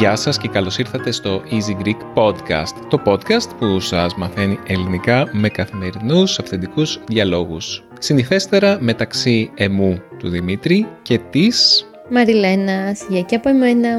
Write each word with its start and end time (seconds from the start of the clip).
Γεια 0.00 0.16
σας 0.16 0.38
και 0.38 0.48
καλώς 0.48 0.78
ήρθατε 0.78 1.10
στο 1.10 1.42
Easy 1.50 1.84
Greek 1.84 1.96
Podcast, 2.14 2.86
το 2.88 3.02
podcast 3.04 3.56
που 3.58 3.80
σας 3.80 4.14
μαθαίνει 4.14 4.58
ελληνικά 4.66 5.28
με 5.32 5.48
καθημερινούς 5.48 6.38
αυθεντικούς 6.38 7.00
διαλόγους. 7.06 7.84
Συνηθέστερα 7.98 8.78
μεταξύ 8.80 9.50
εμού 9.54 10.00
του 10.18 10.28
Δημήτρη 10.28 10.86
και 11.02 11.18
της... 11.30 11.84
Μαριλένας, 12.10 13.06
γεια 13.08 13.20
και 13.20 13.34
από 13.34 13.48
εμένα. 13.48 13.98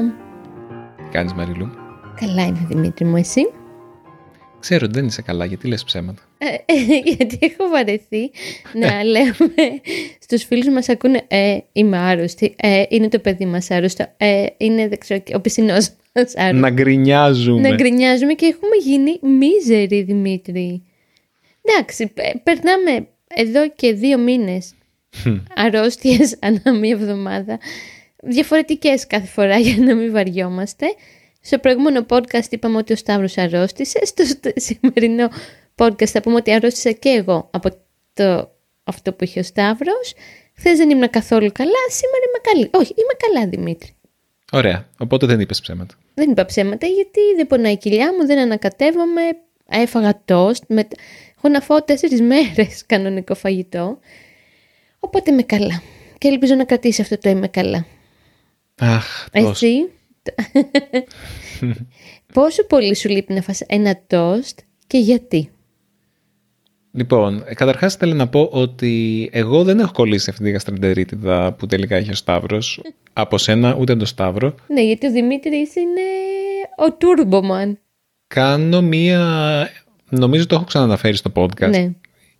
Τι 0.96 1.02
κάνεις 1.10 1.32
Μαριλού; 1.32 1.68
Καλά 2.20 2.42
είμαι 2.46 2.66
Δημήτρη 2.68 3.04
μου, 3.04 3.16
εσύ; 3.16 3.40
Ξέρω 4.60 4.84
ότι 4.84 4.98
δεν 4.98 5.06
είσαι 5.06 5.22
καλά, 5.22 5.44
γιατί 5.44 5.68
λες 5.68 5.84
ψέματα; 5.84 6.22
Ε, 6.38 6.44
γιατί 7.16 7.38
έχω 7.40 7.70
βαρεθεί 7.70 8.30
να 8.74 9.04
λέμε 9.04 9.52
στους 10.18 10.44
φίλους 10.44 10.68
μας 10.68 10.88
ακούνε 10.88 11.24
ε, 11.28 11.58
είμαι 11.72 11.98
άρρωστη, 11.98 12.54
ε, 12.56 12.82
είναι 12.88 13.08
το 13.08 13.18
παιδί 13.18 13.46
μας 13.46 13.70
άρρωστο, 13.70 14.06
ε, 14.16 14.44
είναι 14.56 14.88
δεν 14.88 14.98
ξέρω, 14.98 15.22
ο 15.34 15.40
πισινός 15.40 15.90
μας 16.14 16.34
άρρωστος. 16.36 16.60
Να 16.60 16.70
γκρινιάζουμε. 16.70 17.68
Να 17.68 17.74
γκρινιάζουμε 17.74 18.32
και 18.32 18.46
έχουμε 18.46 18.76
γίνει 18.82 19.36
μίζεροι 19.36 20.02
Δημήτρη. 20.02 20.82
Εντάξει, 21.64 22.06
πε- 22.06 22.36
περνάμε 22.42 23.06
εδώ 23.34 23.68
και 23.68 23.92
δύο 23.92 24.18
μήνες 24.18 24.74
αρρώστιες 25.56 26.36
ανά 26.46 26.78
μία 26.78 26.90
εβδομάδα, 26.92 27.58
διαφορετικές 28.22 29.06
κάθε 29.06 29.26
φορά 29.26 29.58
για 29.66 29.84
να 29.84 29.94
μην 29.94 30.12
βαριόμαστε. 30.12 30.86
Στο 31.40 31.58
προηγούμενο 31.58 32.06
podcast 32.08 32.50
είπαμε 32.50 32.76
ότι 32.76 32.92
ο 32.92 32.96
Σταύρος 32.96 33.38
αρρώστησε, 33.38 34.04
στο 34.04 34.24
st- 34.28 34.52
σημερινό 34.56 35.28
podcast 35.76 36.06
θα 36.06 36.20
πούμε 36.20 36.36
ότι 36.36 36.52
αρρώστησα 36.52 36.90
και 36.90 37.08
εγώ 37.08 37.48
από 37.52 37.70
το, 38.14 38.50
αυτό 38.84 39.12
που 39.12 39.24
είχε 39.24 39.40
ο 39.40 39.42
Σταύρος. 39.42 40.14
Χθες 40.56 40.76
δεν 40.76 40.90
ήμουν 40.90 41.10
καθόλου 41.10 41.52
καλά, 41.52 41.82
σήμερα 41.88 42.24
είμαι 42.28 42.40
καλή. 42.52 42.84
Όχι, 42.84 42.94
είμαι 42.96 43.14
καλά 43.26 43.48
Δημήτρη. 43.48 43.94
Ωραία, 44.52 44.88
οπότε 44.98 45.26
δεν 45.26 45.40
είπες 45.40 45.60
ψέματα. 45.60 45.94
Δεν 46.14 46.30
είπα 46.30 46.44
ψέματα 46.44 46.86
γιατί 46.86 47.20
δεν 47.36 47.46
πονάει 47.46 47.72
η 47.72 47.76
κοιλιά 47.76 48.12
μου, 48.12 48.26
δεν 48.26 48.38
ανακατεύομαι, 48.38 49.20
έφαγα 49.68 50.22
τόστ, 50.24 50.62
με... 50.66 50.88
έχω 51.36 51.48
να 51.48 51.60
φάω 51.60 51.82
τέσσερις 51.82 52.20
μέρες 52.30 52.86
κανονικό 52.86 53.34
φαγητό, 53.34 53.98
οπότε 54.98 55.30
είμαι 55.30 55.42
καλά. 55.42 55.82
Και 56.18 56.28
ελπίζω 56.28 56.54
να 56.54 56.64
κρατήσει 56.64 57.00
αυτό 57.00 57.18
το 57.18 57.28
είμαι 57.28 57.48
καλά. 57.48 57.86
Αχ, 58.84 59.28
τόσο. 59.32 59.48
Εσύ, 59.48 59.88
πόσο 62.34 62.66
πολύ 62.66 62.94
σου 62.96 63.08
λείπει 63.08 63.32
να 63.32 63.42
φας 63.42 63.60
ένα 63.60 64.00
τόστ 64.06 64.58
και 64.86 64.98
γιατί; 64.98 65.50
Λοιπόν, 66.94 67.44
ε, 67.46 67.54
καταρχάς 67.54 67.94
θέλω 67.94 68.14
να 68.14 68.28
πω 68.28 68.48
ότι 68.52 69.28
εγώ 69.32 69.64
δεν 69.64 69.78
έχω 69.78 69.92
κολλήσει 69.92 70.30
αυτή 70.30 70.44
τη 70.44 70.50
γαστρεντερίτιδα 70.50 71.52
που 71.52 71.66
τελικά 71.66 71.96
έχει 71.96 72.10
ο 72.10 72.14
Σταύρος. 72.14 72.80
Από 73.12 73.38
σένα 73.38 73.76
ούτε 73.78 73.96
τον 73.96 74.06
Σταύρο. 74.06 74.54
Ναι, 74.66 74.82
γιατί 74.82 75.06
ο 75.06 75.10
Δημήτρης 75.10 75.76
είναι 75.76 76.00
ο 76.76 76.92
Τούρμπομαν. 76.92 77.78
Κάνω 78.26 78.82
μία... 78.82 79.20
Νομίζω 80.08 80.46
το 80.46 80.54
έχω 80.54 80.64
ξαναναφέρει 80.64 81.16
στο 81.16 81.32
podcast 81.34 81.70
Ναι. 81.70 81.92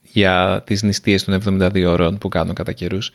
για 0.02 0.62
τις 0.66 0.82
νηστείες 0.82 1.24
των 1.24 1.60
72 1.60 1.84
ώρων 1.86 2.18
που 2.18 2.28
κάνω 2.28 2.52
κατά 2.52 2.72
καιρούς. 2.72 3.12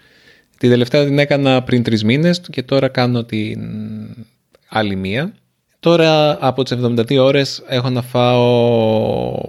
Την 0.58 0.70
τελευταία 0.70 1.06
την 1.06 1.20
έκανα 1.20 1.64
πριν 1.64 1.84
τρεις 1.84 2.04
μήνες 2.04 2.42
και 2.50 2.64
τώρα 2.64 2.88
κάνω 2.88 3.24
την 3.24 3.60
άλλη 4.70 4.96
μία. 4.96 5.34
Τώρα 5.80 6.38
από 6.48 6.64
τις 6.64 6.78
72 6.84 7.18
ώρες 7.18 7.64
έχω 7.68 7.90
να 7.90 8.02
φάω 8.02 9.40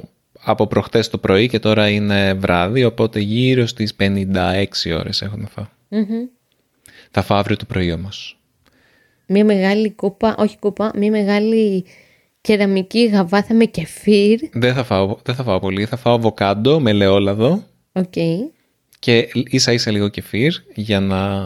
από 0.40 0.66
προχτές 0.66 1.08
το 1.08 1.18
πρωί 1.18 1.48
και 1.48 1.58
τώρα 1.58 1.88
είναι 1.88 2.34
βράδυ, 2.34 2.84
οπότε 2.84 3.20
γύρω 3.20 3.66
στις 3.66 3.94
56 3.98 4.64
ώρες 4.98 5.22
έχω 5.22 5.36
να 5.36 5.46
φάω. 5.46 5.66
Μμμ. 5.88 6.26
Θα 7.10 7.22
φάω 7.22 7.38
αύριο 7.38 7.56
το 7.56 7.64
πρωί 7.64 7.92
όμως. 7.92 8.38
Μία 9.26 9.44
μεγάλη 9.44 9.90
κούπα, 9.90 10.34
όχι 10.38 10.58
κούπα, 10.58 10.90
μία 10.94 11.10
μεγάλη 11.10 11.84
κεραμική 12.40 13.06
γαβάθα 13.06 13.54
με 13.54 13.64
κεφίρ. 13.64 14.40
Δεν 14.52 14.74
θα 14.74 14.84
φάω, 14.84 15.16
δεν 15.22 15.34
θα 15.34 15.42
φάω 15.42 15.58
πολύ, 15.58 15.84
θα 15.84 15.96
φάω 15.96 16.14
αβοκάντο 16.14 16.80
με 16.80 16.90
ελαιόλαδο 16.90 17.62
Οκ. 17.92 18.14
Και 18.98 19.28
ίσα 19.32 19.72
ίσα 19.72 19.90
λίγο 19.90 20.08
κεφίρ 20.08 20.52
για 20.74 21.00
να 21.00 21.40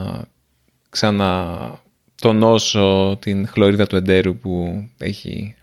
ξανατονώσω 0.90 3.18
την 3.20 3.46
χλωρίδα 3.46 3.86
του 3.86 3.96
εντέρου 3.96 4.36
που 4.36 4.84
έχει 4.98 5.54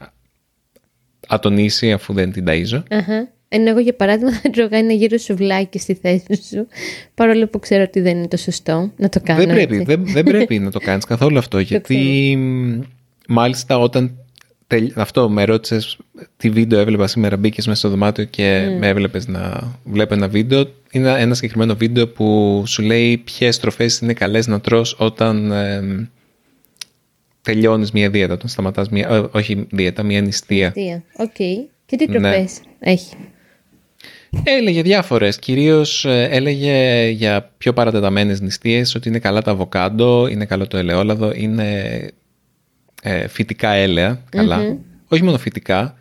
ατονίσει 1.27 1.91
αφού 1.91 2.13
δεν 2.13 2.31
την 2.31 2.45
ταΐζω. 2.47 2.83
Αχα. 2.89 3.31
Ενώ 3.51 3.69
εγώ 3.69 3.79
για 3.79 3.95
παράδειγμα 3.95 4.33
θα 4.33 4.49
τρώγα 4.49 4.77
ένα 4.77 4.93
γύρο 4.93 5.17
σουβλάκι 5.17 5.79
στη 5.79 5.93
θέση 5.93 6.39
σου, 6.49 6.67
παρόλο 7.13 7.47
που 7.47 7.59
ξέρω 7.59 7.83
ότι 7.83 7.99
δεν 7.99 8.17
είναι 8.17 8.27
το 8.27 8.37
σωστό 8.37 8.91
να 8.97 9.09
το 9.09 9.19
κάνω. 9.23 9.39
δεν, 9.39 9.49
πρέπει, 9.55 9.73
έτσι. 9.73 9.85
δεν, 9.85 10.05
δεν 10.05 10.23
πρέπει 10.23 10.59
να 10.59 10.71
το 10.71 10.79
κάνεις 10.79 11.05
καθόλου 11.05 11.37
αυτό 11.37 11.59
γιατί 11.69 12.35
μ, 12.37 12.79
μάλιστα 13.27 13.77
όταν 13.77 14.07
τελ- 14.07 14.17
αυτό 14.95 15.29
με 15.29 15.43
ρώτησες 15.43 15.97
τι 16.37 16.49
βίντεο 16.49 16.79
έβλεπα 16.79 17.07
σήμερα 17.07 17.37
μπήκες 17.37 17.67
μέσα 17.67 17.79
στο 17.79 17.89
δωμάτιο 17.89 18.23
και 18.23 18.75
με 18.79 18.87
έβλεπες 18.87 19.27
να 19.27 19.73
βλέπω 19.83 20.13
ένα 20.13 20.27
βίντεο 20.27 20.65
είναι 20.91 21.19
ένα 21.19 21.33
συγκεκριμένο 21.33 21.75
βίντεο 21.75 22.07
που 22.07 22.63
σου 22.67 22.81
λέει 22.81 23.17
ποιες 23.17 23.59
τροφές 23.59 23.99
είναι 23.99 24.13
καλές 24.13 24.47
να 24.47 24.61
τρως 24.61 24.95
όταν 24.99 25.51
εμ, 25.51 26.05
τελειώνεις 27.41 27.91
μια 27.91 28.09
δίαιτα 28.09 28.33
όταν 28.33 28.49
σταματάς 28.49 28.89
μια, 28.89 29.07
ε, 29.09 29.23
όχι 29.31 29.67
δίαιτα, 29.71 30.03
μια 30.03 30.21
νηστεία 30.21 30.67
Νηστεία. 30.67 31.03
Οκ. 31.17 31.35
Και 31.85 31.95
τι 31.97 32.07
Ναι. 32.07 32.19
τροφές 32.19 32.59
έχει; 32.79 33.15
Έλεγε 34.43 34.81
διάφορες, 34.81 35.39
κυρίως 35.39 36.05
ε, 36.05 36.27
έλεγε 36.31 37.07
για 37.09 37.51
πιο 37.57 37.73
παρατεταμένες 37.73 38.41
νηστείες 38.41 38.95
ότι 38.95 39.09
είναι 39.09 39.19
καλά 39.19 39.41
το 39.41 39.51
αβοκάντο, 39.51 40.27
είναι 40.27 40.45
καλό 40.45 40.67
το 40.67 40.77
ελαιόλαδο, 40.77 41.31
είναι 41.35 41.99
ε, 43.01 43.27
φυτικά 43.27 43.69
έλαια, 43.69 44.21
καλά. 44.29 44.77
Όχι 45.07 45.23
μόνο 45.23 45.37
φυτικά, 45.37 45.99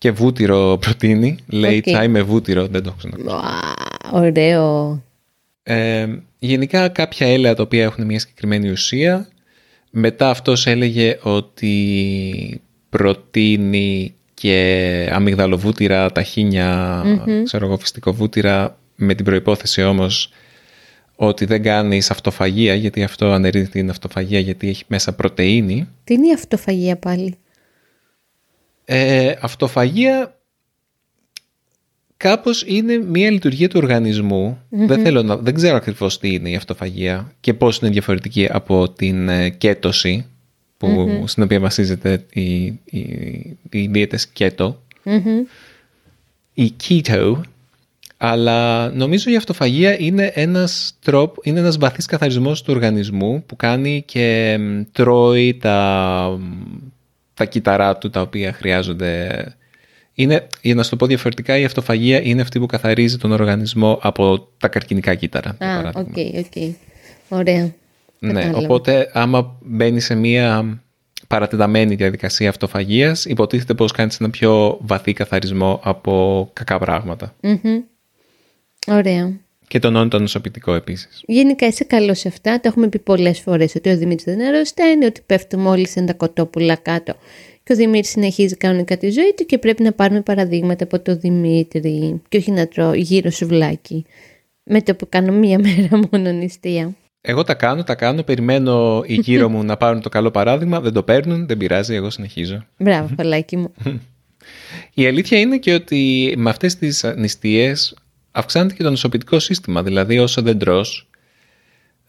και 0.00 0.10
βούτυρο 0.10 0.78
προτείνει, 0.80 1.36
λέει 1.46 1.76
Οκ. 1.76 1.82
τσάι 1.82 2.08
με 2.08 2.22
βούτυρο, 2.22 2.66
δεν 2.66 2.82
το 2.82 2.88
έχω 2.88 2.96
ξανακούσει. 2.98 3.26
Ουα, 3.28 4.20
ωραίο. 4.20 5.02
Ε, 5.62 6.06
γενικά 6.38 6.88
κάποια 6.88 7.26
έλαια 7.26 7.54
τα 7.54 7.62
οποία 7.62 7.82
έχουν 7.82 8.06
μια 8.06 8.18
συγκεκριμένη 8.18 8.70
ουσία. 8.70 9.28
Μετά 9.90 10.30
αυτός 10.30 10.66
έλεγε 10.66 11.18
ότι 11.22 12.60
προτείνει 12.88 14.14
και 14.34 15.08
αμυγδαλοβούτυρα, 15.12 16.12
ταχίνια, 16.12 17.02
ξέρω 17.44 17.66
εγώ, 17.66 17.76
φυστικοβούτυρα, 17.78 18.78
με 18.94 19.14
την 19.14 19.24
προϋπόθεση 19.24 19.82
όμως 19.82 20.30
ότι 21.22 21.44
δεν 21.44 21.62
κάνεις 21.62 22.10
αυτοφαγία, 22.10 22.74
γιατί 22.74 23.02
αυτό 23.02 23.32
αναιρεί 23.32 23.68
την 23.68 23.90
αυτοφαγία, 23.90 24.38
γιατί 24.38 24.68
έχει 24.68 24.84
μέσα 24.86 25.14
πρωτεΐνη. 25.14 25.88
Τι 26.04 26.14
είναι 26.14 26.26
η 26.26 26.32
αυτοφαγία 26.32 26.96
πάλι; 26.96 27.38
Ε, 28.84 29.34
αυτοφαγία 29.40 30.38
κάπως 32.16 32.64
είναι 32.66 32.96
μια 32.96 33.30
λειτουργία 33.30 33.68
του 33.68 33.78
οργανισμου 33.82 34.58
Δεν, 34.68 35.02
θέλω 35.02 35.22
να, 35.22 35.36
δεν 35.36 35.54
ξέρω 35.54 35.76
ακριβώς 35.76 36.18
τι 36.18 36.32
είναι 36.32 36.50
η 36.50 36.54
αυτοφαγία 36.54 37.32
και 37.40 37.54
πώς 37.54 37.78
είναι 37.78 37.90
διαφορετική 37.90 38.48
από 38.50 38.90
την 38.90 39.28
ε, 39.28 39.48
κέτωση 39.48 40.26
που, 40.76 41.24
στην 41.26 41.42
οποία 41.42 41.60
βασίζεται 41.60 42.26
η, 42.32 42.64
η, 42.84 43.58
οι 43.70 43.86
δίαιτες 43.86 44.26
κέτο 44.26 44.82
Μμμ. 45.02 45.44
η 46.54 46.72
keto 46.88 47.40
αλλά 48.22 48.88
νομίζω 48.90 49.30
η 49.30 49.36
αυτοφαγία 49.36 49.98
είναι 49.98 50.30
ένας 50.34 50.94
τρόπο, 51.04 51.40
είναι 51.44 51.58
ένας 51.60 51.76
βαθύς 51.78 52.06
καθαρισμός 52.06 52.62
του 52.62 52.72
οργανισμού 52.74 53.42
που 53.46 53.56
κάνει 53.56 54.02
και 54.06 54.56
μ, 54.60 54.80
τρώει 54.92 55.54
τα, 55.54 56.36
μ, 56.40 56.44
τα 57.34 57.44
κύτταρά 57.44 57.96
του 57.98 58.10
τα 58.10 58.20
οποία 58.20 58.52
χρειάζονται. 58.52 59.44
Είναι, 60.14 60.46
για 60.62 60.74
να 60.74 60.82
σου 60.82 60.90
το 60.90 60.96
πω 60.96 61.06
διαφορετικά, 61.06 61.58
η 61.58 61.64
αυτοφαγία 61.64 62.20
είναι 62.22 62.40
αυτή 62.40 62.58
που 62.58 62.66
καθαρίζει 62.66 63.16
τον 63.18 63.32
οργανισμό 63.32 63.98
από 64.02 64.48
τα 64.58 64.68
καρκινικά 64.68 65.14
κύτταρα. 65.14 65.56
για 65.58 65.72
Α, 65.78 65.82
παράδειγμα. 65.82 66.08
οκ, 66.34 66.44
οκ. 66.56 66.74
Ωραία. 67.28 67.72
Ναι, 68.18 68.32
Κατάλαβα. 68.32 68.58
οπότε 68.58 69.10
άμα 69.12 69.56
μπαίνει 69.60 70.00
σε 70.00 70.14
μία 70.14 70.80
παρατεταμένη 71.26 71.94
διαδικασία 71.94 72.48
αυτοφαγίας, 72.48 73.24
υποτίθεται 73.24 73.74
πως 73.74 73.92
κάνεις 73.92 74.20
ένα 74.20 74.30
πιο 74.30 74.78
βαθύ 74.80 75.12
καθαρισμό 75.12 75.80
από 75.82 76.50
κακά 76.52 76.78
πράγματα. 76.78 77.34
Μμμ. 77.42 77.80
Ωραία. 78.86 79.32
Και 79.68 79.78
τονώνει 79.78 80.08
το 80.08 80.18
ανοσοποιητικό 80.18 80.74
επίσης. 80.74 81.22
Γενικά 81.26 81.66
είσαι 81.66 81.84
καλός 81.84 82.18
σε 82.18 82.28
αυτά. 82.28 82.54
Το 82.54 82.68
έχουμε 82.68 82.88
πει 82.88 82.98
πολλές 82.98 83.40
φορές 83.40 83.74
ότι 83.74 83.90
ο 83.90 83.96
Δημήτρης 83.96 84.36
δεν 84.36 84.46
αρρωσταίνει, 84.46 85.04
ότι 85.04 85.20
πέφτουμε 85.26 85.68
όλοι 85.68 85.88
σαν 85.88 86.06
τα 86.06 86.12
κοτόπουλα 86.12 86.76
κάτω. 86.76 87.14
Και 87.62 87.72
ο 87.72 87.76
Δημήτρης 87.76 88.10
συνεχίζει 88.10 88.56
κανονικά 88.56 88.96
τη 88.96 89.10
ζωή 89.10 89.34
του 89.36 89.44
και 89.44 89.58
πρέπει 89.58 89.82
να 89.82 89.92
πάρουμε 89.92 90.20
παραδείγματα 90.20 90.84
από 90.84 91.00
το 91.00 91.16
Δημήτρη. 91.16 92.22
Και 92.28 92.36
όχι 92.36 92.50
να 92.50 92.68
τρώω 92.68 92.94
γύρο 92.94 93.30
σουβλάκι. 93.30 94.04
Με 94.62 94.82
το 94.82 94.94
που 94.94 95.06
κάνω 95.08 95.32
μία 95.32 95.58
μέρα 95.64 96.00
μόνο 96.10 96.32
νηστεία. 96.32 96.94
Εγώ 97.20 97.44
τα 97.44 97.54
κάνω, 97.54 97.84
τα 97.84 97.94
κάνω, 97.94 98.22
περιμένω 98.22 99.02
οι 99.06 99.14
γύρω 99.14 99.48
μου 99.48 99.62
να 99.64 99.76
πάρουν 99.76 100.00
το 100.00 100.08
καλό 100.08 100.30
παράδειγμα, 100.30 100.80
δεν 100.80 100.92
το 100.92 101.02
παίρνουν, 101.02 101.46
δεν 101.46 101.56
πειράζει, 101.56 101.94
εγώ 101.94 102.10
συνεχίζω. 102.10 102.66
Μπράβο, 102.78 103.14
φαλάκι 103.16 103.56
μου. 103.56 103.72
Η 104.94 105.06
αλήθεια 105.06 105.38
είναι 105.38 105.58
και 105.58 105.74
ότι 105.74 106.34
με 106.36 106.50
αυτές 106.50 106.76
τις 106.76 107.04
νηστείες 107.16 107.94
αυξάνεται 108.30 108.74
και 108.74 108.82
το 108.82 108.90
νοσοποιητικό 108.90 109.38
σύστημα, 109.38 109.82
δηλαδή 109.82 110.18
όσο 110.18 110.42
δεν 110.42 110.58
τρως, 110.58 111.10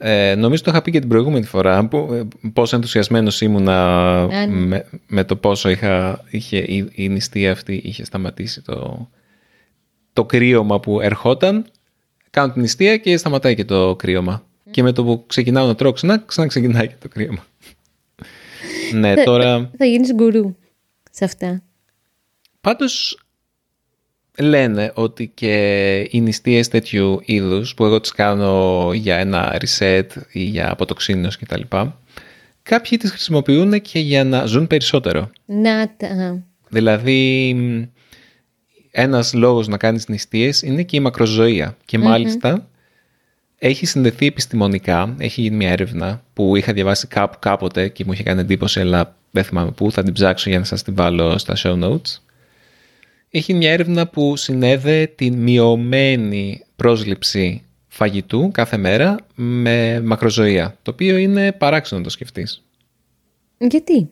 ε, 0.04 0.36
νομίζω 0.36 0.64
το 0.64 0.72
είχα 0.72 0.82
πει 0.82 0.92
και 0.92 1.00
την 1.00 1.10
προηγούμενη 1.10 1.46
φορά 1.46 1.88
που, 1.88 2.28
πόσο 2.54 2.76
ενθουσιασμένος 2.76 3.42
ήμουνα 3.42 4.26
ναι. 4.26 4.48
με, 4.48 4.86
με 5.08 5.24
το 5.24 5.36
πόσο 5.36 5.70
είχα, 5.70 6.24
είχε, 6.30 6.58
η, 6.58 6.90
η 6.92 7.10
νηστεία 7.10 7.52
αυτή 7.52 7.82
είχε 7.84 8.06
σταματήσει 8.06 8.62
το, 8.62 9.10
το 10.14 10.26
κρύωμα 10.26 10.80
που 10.80 11.02
ερχόταν. 11.02 11.66
Κάνω 12.30 12.54
την 12.54 12.62
νηστεία 12.62 12.98
και 12.98 13.18
σταματάει 13.18 13.56
και 13.56 13.66
το 13.66 13.96
κρύωμα. 13.96 14.46
Και 14.72 14.84
με 14.84 14.92
το 14.92 15.04
που 15.04 15.24
ξεκινάω 15.28 15.68
να 15.68 15.76
τρώω 15.76 15.92
ξανά, 15.92 16.24
ξαναξεκινάει 16.26 16.88
και 16.88 16.96
το 17.00 17.08
κρύωμα. 17.08 17.46
ναι, 18.94 19.24
τώρα... 19.24 19.70
Θα 19.78 19.86
γίνεις 19.86 20.14
γκουρού 20.14 20.56
σε 21.12 21.26
αυτά. 21.26 21.64
Πάντως 22.62 23.21
λένε 24.38 24.92
ότι 24.96 25.32
και 25.34 26.08
οι 26.12 26.22
νηστείες 26.22 26.68
τέτοιου 26.68 27.22
είδους 27.26 27.74
που 27.74 27.86
εγώ 27.86 28.00
τις 28.00 28.12
κάνω 28.12 28.90
για 28.94 29.18
ένα 29.18 29.58
reset 29.62 30.08
ή 30.32 30.44
για 30.44 30.72
αποτοξίνος 30.72 31.38
κτλ. 31.38 31.62
Κάποιοι 32.64 32.98
τις 32.98 33.10
χρησιμοποιούν 33.10 33.82
και 33.82 34.00
για 34.00 34.24
να 34.24 34.46
ζουν 34.46 34.68
περισσότερο. 34.68 35.30
Να 35.46 35.96
τα... 35.98 36.44
Δηλαδή 36.70 37.56
ένας 38.92 39.34
λόγος 39.34 39.68
να 39.68 39.78
κάνεις 39.78 40.08
νηστείες 40.08 40.62
είναι 40.62 40.84
και 40.84 40.96
η 40.96 41.00
μακροζωία. 41.00 41.78
Και 41.86 41.98
μάλιστα 41.98 42.68
έχει 43.58 43.86
συνδεθεί 43.86 44.26
επιστημονικά, 44.26 45.16
έχει 45.18 45.42
γίνει 45.42 45.56
μια 45.56 45.70
έρευνα 45.70 46.24
που 46.34 46.56
είχα 46.56 46.74
διαβάσει 46.74 47.08
κάπου 47.08 47.38
κάποτε 47.40 47.88
και 47.88 48.04
μου 48.06 48.12
είχε 48.12 48.24
κάνει 48.24 48.40
εντύπωση 48.40 48.80
αλλά 48.80 49.16
δεν 49.32 49.44
θυμάμαι 49.44 49.72
πού, 49.72 49.92
θα 49.92 50.04
την 50.04 50.14
ψάξω 50.14 50.50
για 50.50 50.60
να 50.60 50.66
σας 50.66 50.84
την 50.84 50.96
βάλω 50.96 51.38
στα 51.38 51.56
show 51.58 51.84
notes 51.84 52.20
έχει 53.32 53.54
μια 53.54 53.72
έρευνα 53.72 54.08
που 54.08 54.36
συνέδε 54.36 55.12
την 55.16 55.34
μειωμένη 55.34 56.64
πρόσληψη 56.76 57.64
φαγητού 57.88 58.50
κάθε 58.54 58.78
μέρα 58.78 59.16
με 59.36 60.02
μακροζωία, 60.02 60.78
το 60.82 60.92
οποίο 60.92 61.18
είναι 61.18 61.52
παράξενο 61.52 62.00
να 62.00 62.06
το 62.06 62.12
σκεφτείς. 62.12 62.64
Γιατί; 63.58 64.10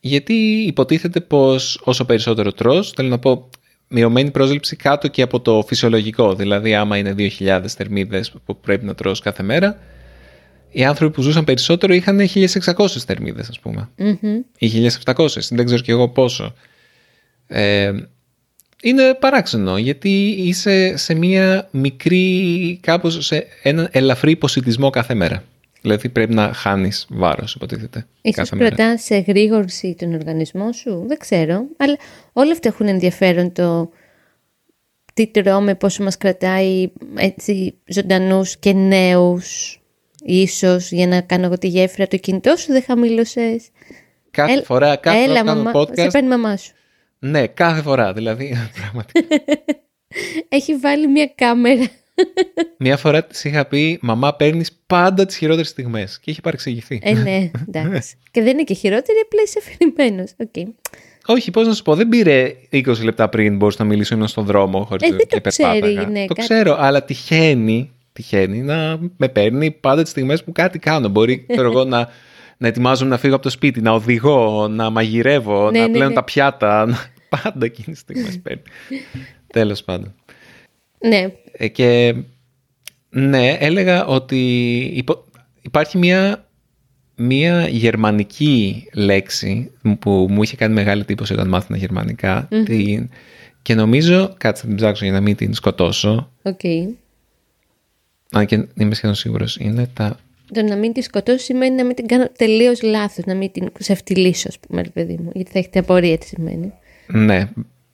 Γιατί 0.00 0.34
υποτίθεται 0.66 1.20
πως 1.20 1.80
όσο 1.84 2.04
περισσότερο 2.04 2.52
τρως, 2.52 2.90
θέλω 2.90 3.08
να 3.08 3.18
πω 3.18 3.48
μειωμένη 3.88 4.30
πρόσληψη 4.30 4.76
κάτω 4.76 5.08
και 5.08 5.22
από 5.22 5.40
το 5.40 5.62
φυσιολογικό, 5.66 6.34
δηλαδή 6.34 6.74
άμα 6.74 6.96
είναι 6.96 7.14
2.000 7.18 7.62
θερμίδες 7.66 8.32
που 8.44 8.60
πρέπει 8.60 8.84
να 8.84 8.94
τρως 8.94 9.20
κάθε 9.20 9.42
μέρα, 9.42 9.78
οι 10.70 10.84
άνθρωποι 10.84 11.14
που 11.14 11.22
ζούσαν 11.22 11.44
περισσότερο 11.44 11.94
είχαν 11.94 12.20
1.600 12.34 12.86
θερμίδες 12.86 13.48
ας 13.48 13.60
πούμε, 13.60 13.88
ή 14.58 14.88
1.700, 15.04 15.26
δεν 15.50 15.64
ξέρω 15.64 15.80
και 15.80 15.92
εγώ 15.92 16.08
πόσο. 16.08 16.54
Ε, 17.46 17.92
είναι 18.88 19.14
παράξενο 19.14 19.78
γιατί 19.78 20.28
είσαι 20.28 20.96
σε 20.96 21.14
μια 21.14 21.68
μικρή, 21.70 22.78
κάπως 22.82 23.26
σε 23.26 23.46
έναν 23.62 23.88
ελαφρύ 23.90 24.30
υποσυτισμό 24.30 24.90
κάθε 24.90 25.14
μέρα. 25.14 25.44
Δηλαδή 25.80 26.08
πρέπει 26.08 26.34
να 26.34 26.52
χάνεις 26.52 27.06
βάρος 27.08 27.54
υποτίθεται. 27.54 28.06
Ίσως 28.22 28.48
κρατάς 28.48 29.02
σε 29.02 29.18
γρήγορση 29.18 29.94
τον 29.98 30.14
οργανισμό 30.14 30.72
σου, 30.72 31.04
δεν 31.06 31.18
ξέρω. 31.18 31.64
Αλλά 31.76 31.96
όλα 32.32 32.52
αυτά 32.52 32.68
έχουν 32.68 32.86
ενδιαφέρον 32.86 33.52
το 33.52 33.90
τι 35.14 35.26
τρώμε, 35.26 35.74
πόσο 35.74 36.02
μας 36.02 36.16
κρατάει 36.16 36.90
έτσι 37.14 37.74
ζωντανούς 37.86 38.56
και 38.56 38.72
νέους. 38.72 39.80
Ίσως 40.24 40.92
για 40.92 41.06
να 41.06 41.20
κάνω 41.20 41.44
εγώ 41.44 41.58
τη 41.58 41.68
γέφυρα 41.68 42.06
το 42.06 42.16
κινητό 42.16 42.56
σου 42.56 42.72
δεν 42.72 42.82
χαμήλωσες. 42.82 43.68
Κάθε 44.30 44.62
φορά, 44.62 44.96
κάθε 44.96 45.18
Έλα, 45.22 45.38
φορά 45.38 45.54
μαμά, 45.54 45.70
podcast. 45.74 46.00
σε 46.00 46.06
παίρνει 46.06 46.28
μαμά 46.28 46.56
σου. 46.56 46.72
Ναι, 47.18 47.46
κάθε 47.46 47.82
φορά. 47.82 48.12
Δηλαδή, 48.12 48.56
πραγματικά. 48.80 49.20
Έχει 50.48 50.76
βάλει 50.76 51.08
μια 51.08 51.32
κάμερα. 51.34 51.86
Μια 52.78 52.96
φορά 52.96 53.24
της 53.24 53.44
είχα 53.44 53.66
πει: 53.66 53.98
Μαμά, 54.02 54.34
παίρνεις 54.34 54.72
πάντα 54.86 55.26
τις 55.26 55.36
χειρότερες 55.36 55.68
στιγμές. 55.68 56.20
Και 56.20 56.30
είχε 56.30 56.40
παρεξηγηθεί. 56.40 57.00
Ε, 57.02 57.12
ναι, 57.12 57.50
εντάξει. 57.68 58.16
και 58.30 58.42
δεν 58.42 58.52
είναι 58.52 58.62
και 58.62 58.74
χειρότερη, 58.74 59.18
απλά 59.24 59.42
είσαι 59.42 59.58
αφηρημένος. 59.58 60.30
Okay. 60.36 60.64
Όχι, 61.26 61.50
πώς 61.50 61.66
να 61.66 61.74
σου 61.74 61.82
πω, 61.82 61.94
δεν 61.94 62.08
πήρε 62.08 62.54
20 62.72 63.02
λεπτά 63.02 63.28
πριν 63.28 63.56
μπορούσα 63.56 63.82
να 63.82 63.88
μιλήσω, 63.88 64.14
ήμουν 64.14 64.28
στον 64.28 64.44
δρόμο 64.44 64.84
χωρίς 64.84 65.10
ε, 65.10 65.14
δεν 65.14 65.28
το 65.28 65.40
ξέρει 65.40 65.88
η 65.88 65.92
γυναίκα. 65.92 66.34
Το 66.34 66.42
ξέρω, 66.42 66.76
αλλά 66.78 67.04
τυχαίνει, 67.04 67.90
τυχαίνει 68.12 68.58
να 68.58 68.98
με 69.16 69.28
παίρνει 69.28 69.70
πάντα 69.70 70.02
τις 70.02 70.10
στιγμές 70.10 70.44
που 70.44 70.52
κάτι 70.52 70.78
κάνω. 70.78 71.08
Μπορεί, 71.08 71.46
ξέρω 71.48 71.70
εγώ, 71.70 71.84
να, 71.84 72.08
να 72.56 72.66
ετοιμάζομαι 72.68 73.10
να 73.10 73.18
φύγω 73.18 73.34
από 73.34 73.42
το 73.42 73.50
σπίτι, 73.50 73.80
να 73.80 73.92
οδηγώ, 73.92 74.68
να 74.68 74.90
μαγειρεύω, 74.90 75.70
Ναι, 75.70 75.78
να 75.80 75.86
ναι, 75.86 75.92
πλένω 75.92 76.08
ναι. 76.08 76.14
τα 76.14 76.24
πιάτα. 76.24 76.86
πάντα 77.42 77.64
εκείνη 77.64 77.86
τη 77.94 77.98
στιγμή 77.98 78.36
παίρνει. 78.38 78.62
Τέλος 79.52 79.82
πάντων. 79.84 80.14
Ναι, 80.98 81.26
Ε, 81.52 81.68
και 81.68 82.14
ναι, 83.10 83.48
έλεγα 83.50 84.06
ότι 84.06 84.76
υπο- 84.94 85.24
υπάρχει 85.62 85.98
μια, 85.98 86.46
μια 87.16 87.68
γερμανική 87.68 88.88
λέξη 88.94 89.70
που 89.98 90.26
μου 90.30 90.42
είχε 90.42 90.56
κάνει 90.56 90.74
μεγάλη 90.74 91.00
εντύπωση 91.00 91.32
όταν 91.32 91.48
μάθαινα 91.48 91.78
γερμανικά 91.78 92.48
την, 92.64 93.08
και 93.62 93.74
νομίζω, 93.74 94.34
κάτσε 94.38 94.62
να 94.62 94.68
την 94.68 94.76
ψάξω 94.76 95.04
για 95.04 95.12
να 95.12 95.20
μην 95.20 95.36
την 95.36 95.54
σκοτώσω, 95.54 96.30
οκ. 96.42 96.60
αν 98.32 98.46
και 98.46 98.66
είμαι 98.74 98.94
σχεδόν 98.94 99.14
σίγουρος, 99.14 99.56
είναι 99.56 99.90
τα... 99.94 100.16
Το 100.52 100.62
να 100.62 100.76
μην 100.76 100.92
τη 100.92 101.00
σκοτώσω 101.02 101.38
σημαίνει 101.38 101.74
να 101.74 101.84
μην 101.84 101.94
την 101.94 102.06
κάνω 102.06 102.28
τελείως 102.36 102.82
λάθος, 102.82 103.24
να 103.24 103.34
μην 103.34 103.52
την 103.52 103.68
ξεφτιλίσω, 103.78 104.48
ας 104.48 104.58
πούμε, 104.58 104.82
ρε 104.82 104.88
παιδί 104.90 105.18
μου. 105.22 105.30
Γιατί 105.34 105.50
θα 105.50 105.58
έχετε 105.58 105.78
απορία 105.78 106.18
τι 106.18 106.26
σημαίνει. 106.26 106.72
Ναι, 107.06 107.48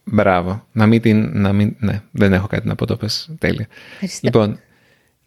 μπράβο. 0.04 0.66
Να 0.72 0.86
μην 0.86 1.00
την... 1.00 1.30
Να 1.40 1.52
μην, 1.52 1.76
ναι, 1.78 2.00
δεν 2.10 2.32
έχω 2.32 2.46
κάτι 2.46 2.66
να 2.68 2.74
πω, 2.74 2.86
το 2.86 2.96
πες 2.96 3.30
τέλεια. 3.38 3.66
Ευχαριστώ. 3.92 4.20
Λοιπόν, 4.22 4.58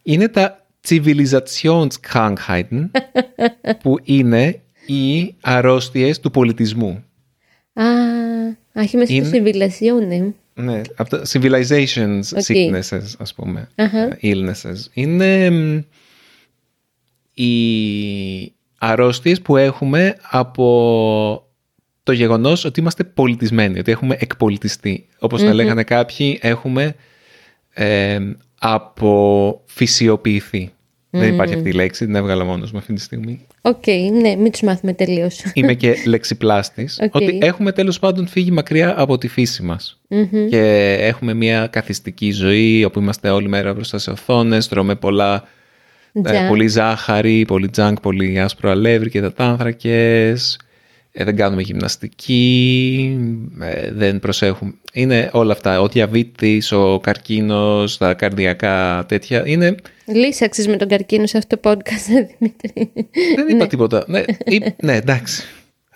είναι 0.04 0.28
τα 0.28 0.66
Zivilisationskrankheiten 0.88 2.90
που 3.84 3.98
είναι 4.04 4.60
οι 4.86 5.36
αρρώστιες 5.42 6.20
του 6.20 6.32
πολιτισμού. 6.32 7.04
Α, 7.74 7.84
α, 7.84 8.82
έχει 8.82 8.98
μέσα 8.98 9.14
Είναι- 9.14 9.26
στο 9.26 9.36
Zivilisation, 9.36 10.08
ναι. 10.08 10.28
Ναι, 10.58 10.82
από 10.96 11.10
τα 11.10 11.22
civilizations 11.32 12.22
Οκ. 12.36 12.44
sicknesses, 12.48 13.02
ας 13.18 13.34
πούμε, 13.34 13.70
Αχα. 13.76 14.02
ε, 14.04 14.18
illnesses. 14.22 14.76
Είναι 14.94 15.50
μ, 15.50 15.80
οι 17.36 18.54
αρρώστιες 18.78 19.42
που 19.42 19.58
έχουμε 19.58 20.16
από 20.30 21.44
το 22.04 22.12
γεγονός 22.12 22.66
ότι 22.66 22.80
είμαστε 22.80 23.04
πολιτισμένοι, 23.04 23.80
ότι 23.80 23.92
έχουμε 23.92 24.18
εκπολιτιστεί. 24.20 25.08
Όπως 25.20 25.42
θα 25.42 25.54
λέγανε 25.54 25.84
κάποιοι, 25.84 26.40
έχουμε 26.42 26.96
ε, 27.74 28.20
αποφυσιοποιηθεί. 28.60 30.70
Δεν 31.10 31.34
υπάρχει 31.34 31.54
αυτή 31.54 31.70
η 31.70 31.74
λέξη, 31.74 32.06
την 32.06 32.16
έβγαλα 32.16 32.44
μόνος 32.44 32.72
μου 32.72 32.78
αυτή 32.78 32.94
τη 32.94 33.02
στιγμή. 33.02 33.46
Οκ, 33.62 33.88
ναι, 34.22 34.36
μην 34.36 34.52
τους 34.52 34.62
μάθουμε 34.62 34.94
τελείως. 34.94 35.44
Είμαι 35.54 35.74
και 35.74 35.96
λεξιπλάστης. 36.08 37.00
Οκ. 37.02 37.16
Ότι 37.16 37.38
έχουμε 37.42 37.72
τέλος 37.72 38.00
πάντων 38.00 38.28
φύγει 38.28 38.52
μακριά 38.52 38.94
από 38.98 39.18
τη 39.18 39.28
φύση 39.28 39.64
μας. 39.64 40.02
Και 40.50 40.96
έχουμε 41.00 41.34
μια 41.34 41.68
καθιστική 41.68 42.32
ζωή 42.32 42.84
όπου 42.84 43.00
είμαστε 43.00 43.30
όλη 43.30 43.48
μέρα 43.48 43.74
μπροστά 43.74 43.98
σε 43.98 44.12
οθόνες, 44.12 44.68
τρώμε 44.68 44.96
πολλά, 44.96 45.48
ε, 46.24 46.46
Junk. 46.46 46.48
πολύ 46.48 46.68
ζάχαρη, 46.68 47.46
πολύ 47.46 47.70
junk, 47.70 48.00
πολύ 48.00 48.40
άσπρο 48.40 48.70
αλεύρι 48.70 49.10
και 49.10 49.22
υδατάνθρακες. 49.22 50.60
Ε, 51.12 51.24
δεν 51.24 51.36
κάνουμε 51.36 51.62
γυμναστική, 51.62 53.18
ε, 53.62 53.92
δεν 53.92 54.20
προσέχουμε. 54.20 54.74
Είναι 54.94 55.30
όλα 55.34 55.52
αυτά. 55.52 55.82
Ο 55.82 55.88
διαβήτης, 55.88 56.72
ο 56.72 57.00
καρκίνος, 57.04 57.98
τα 57.98 58.14
καρδιακά 58.14 59.06
τέτοια. 59.08 59.44
Είναι 59.46 59.76
Λύσαξε 60.06 60.70
με 60.70 60.76
τον 60.78 60.88
καρκίνο 60.88 61.26
σε 61.26 61.38
αυτό 61.38 61.58
το 61.58 61.70
podcast, 61.70 62.28
Δημήτρη. 62.40 62.92
Δεν 63.36 63.50
είπα 63.50 63.68
τίποτα. 63.68 64.04
Ναι, 64.08 64.24
ή- 64.46 64.74
ναι, 64.82 64.96
εντάξει. 64.96 65.44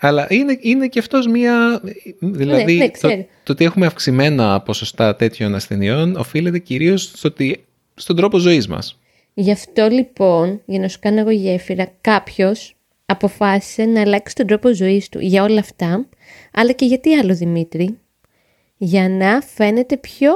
Αλλά 0.02 0.26
είναι, 0.30 0.58
είναι 0.60 0.86
και 0.86 0.98
αυτός 0.98 1.26
μία... 1.26 1.80
Δηλαδή, 2.20 2.76
ναι, 2.76 2.84
το, 2.84 2.90
ξέρω. 2.90 3.26
το 3.42 3.52
ότι 3.52 3.64
έχουμε 3.64 3.86
αυξημένα 3.86 4.60
ποσοστά 4.60 5.16
τέτοιων 5.16 5.54
ασθενειών 5.54 6.16
οφείλεται 6.16 6.58
κυρίως 6.58 7.02
στο 7.02 7.28
ότι, 7.28 7.64
στον 7.94 8.16
τρόπο 8.16 8.38
ζωής 8.38 8.68
μας. 8.68 8.98
Γι' 9.40 9.52
αυτό 9.52 9.88
λοιπόν, 9.88 10.60
για 10.64 10.78
να 10.78 10.88
σου 10.88 10.98
κάνω 11.00 11.20
εγώ 11.20 11.30
γέφυρα, 11.30 11.92
κάποιος 12.00 12.76
αποφάσισε 13.06 13.84
να 13.84 14.00
αλλάξει 14.00 14.34
τον 14.34 14.46
τρόπο 14.46 14.74
ζωής 14.74 15.08
του 15.08 15.18
για 15.20 15.42
όλα 15.42 15.58
αυτά, 15.60 16.06
αλλά 16.52 16.72
και 16.72 16.84
γιατί 16.84 17.14
άλλο 17.14 17.34
Δημήτρη, 17.34 17.98
για 18.76 19.08
να 19.08 19.40
φαίνεται 19.40 19.96
πιο. 19.96 20.30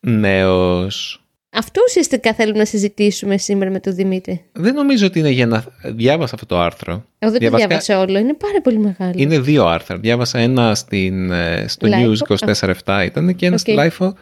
Νέος... 0.00 1.24
Αυτό 1.52 1.80
ουσιαστικά 1.86 2.34
θέλουμε 2.34 2.58
να 2.58 2.64
συζητήσουμε 2.64 3.36
σήμερα 3.38 3.70
με 3.70 3.80
τον 3.80 3.94
Δημήτρη. 3.94 4.44
Δεν 4.52 4.74
νομίζω 4.74 5.06
ότι 5.06 5.18
είναι 5.18 5.30
για 5.30 5.46
να... 5.46 5.64
Διάβασα 5.84 6.34
αυτό 6.34 6.46
το 6.46 6.60
άρθρο. 6.60 6.92
Εγώ 7.18 7.32
δεν 7.32 7.32
το 7.32 7.38
Διαβασικά- 7.38 7.68
διάβασα 7.68 8.00
όλο, 8.00 8.18
είναι 8.18 8.34
πάρα 8.34 8.60
πολύ 8.62 8.78
μεγάλο. 8.78 9.12
Είναι 9.16 9.38
δύο 9.38 9.66
άρθρα. 9.66 9.98
Διάβασα 9.98 10.38
ένα 10.38 10.74
στην, 10.74 11.30
ε, 11.30 11.64
στο 11.68 11.88
Lifo. 11.90 12.36
News 12.36 12.72
24-7 12.84 13.02
ήταν 13.06 13.34
και 13.34 13.46
ένα 13.46 13.58
στη 13.58 13.72
Οκ. 13.72 14.16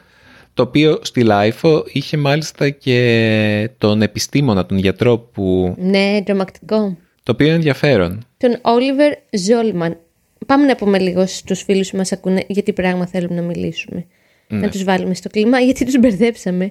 Lifeo, 0.59 0.62
Το 0.62 0.62
οποίο 0.62 0.99
στη 1.03 1.23
Lifo 1.23 1.85
είχε 1.93 2.17
μάλιστα 2.17 2.71
και 2.71 3.71
τον 3.79 4.03
επιστήμονα, 4.03 4.67
τον 4.67 4.79
γιατρό 4.79 5.19
που... 5.19 5.75
Ναι, 5.79 6.23
τρομακτικό. 6.25 6.97
Το 7.23 7.33
οποίο 7.33 7.47
είναι 7.47 7.55
ενδιαφέρον. 7.55 8.27
Τον 8.37 8.59
Όλιβερ 8.62 9.12
Ζόλμαν. 9.31 9.99
Πάμε 10.47 10.67
να 10.67 10.77
πούμε 10.77 10.99
λίγο 10.99 11.27
στους 11.27 11.62
φίλους 11.62 11.91
που 11.91 11.97
μας 11.97 12.12
ακούνε 12.12 12.45
γιατί 12.49 12.73
πράγμα 12.73 13.07
θέλουμε 13.07 13.35
να 13.35 13.43
μιλήσουμε. 13.43 14.07
Ναι. 14.49 14.59
Να 14.59 14.69
τους 14.69 14.85
βάλουμε 14.85 15.15
στο 15.15 15.29
κλίμα 15.29 15.61
γιατί 15.61 15.85
τους 15.85 15.99
μπερδέψαμε. 15.99 16.71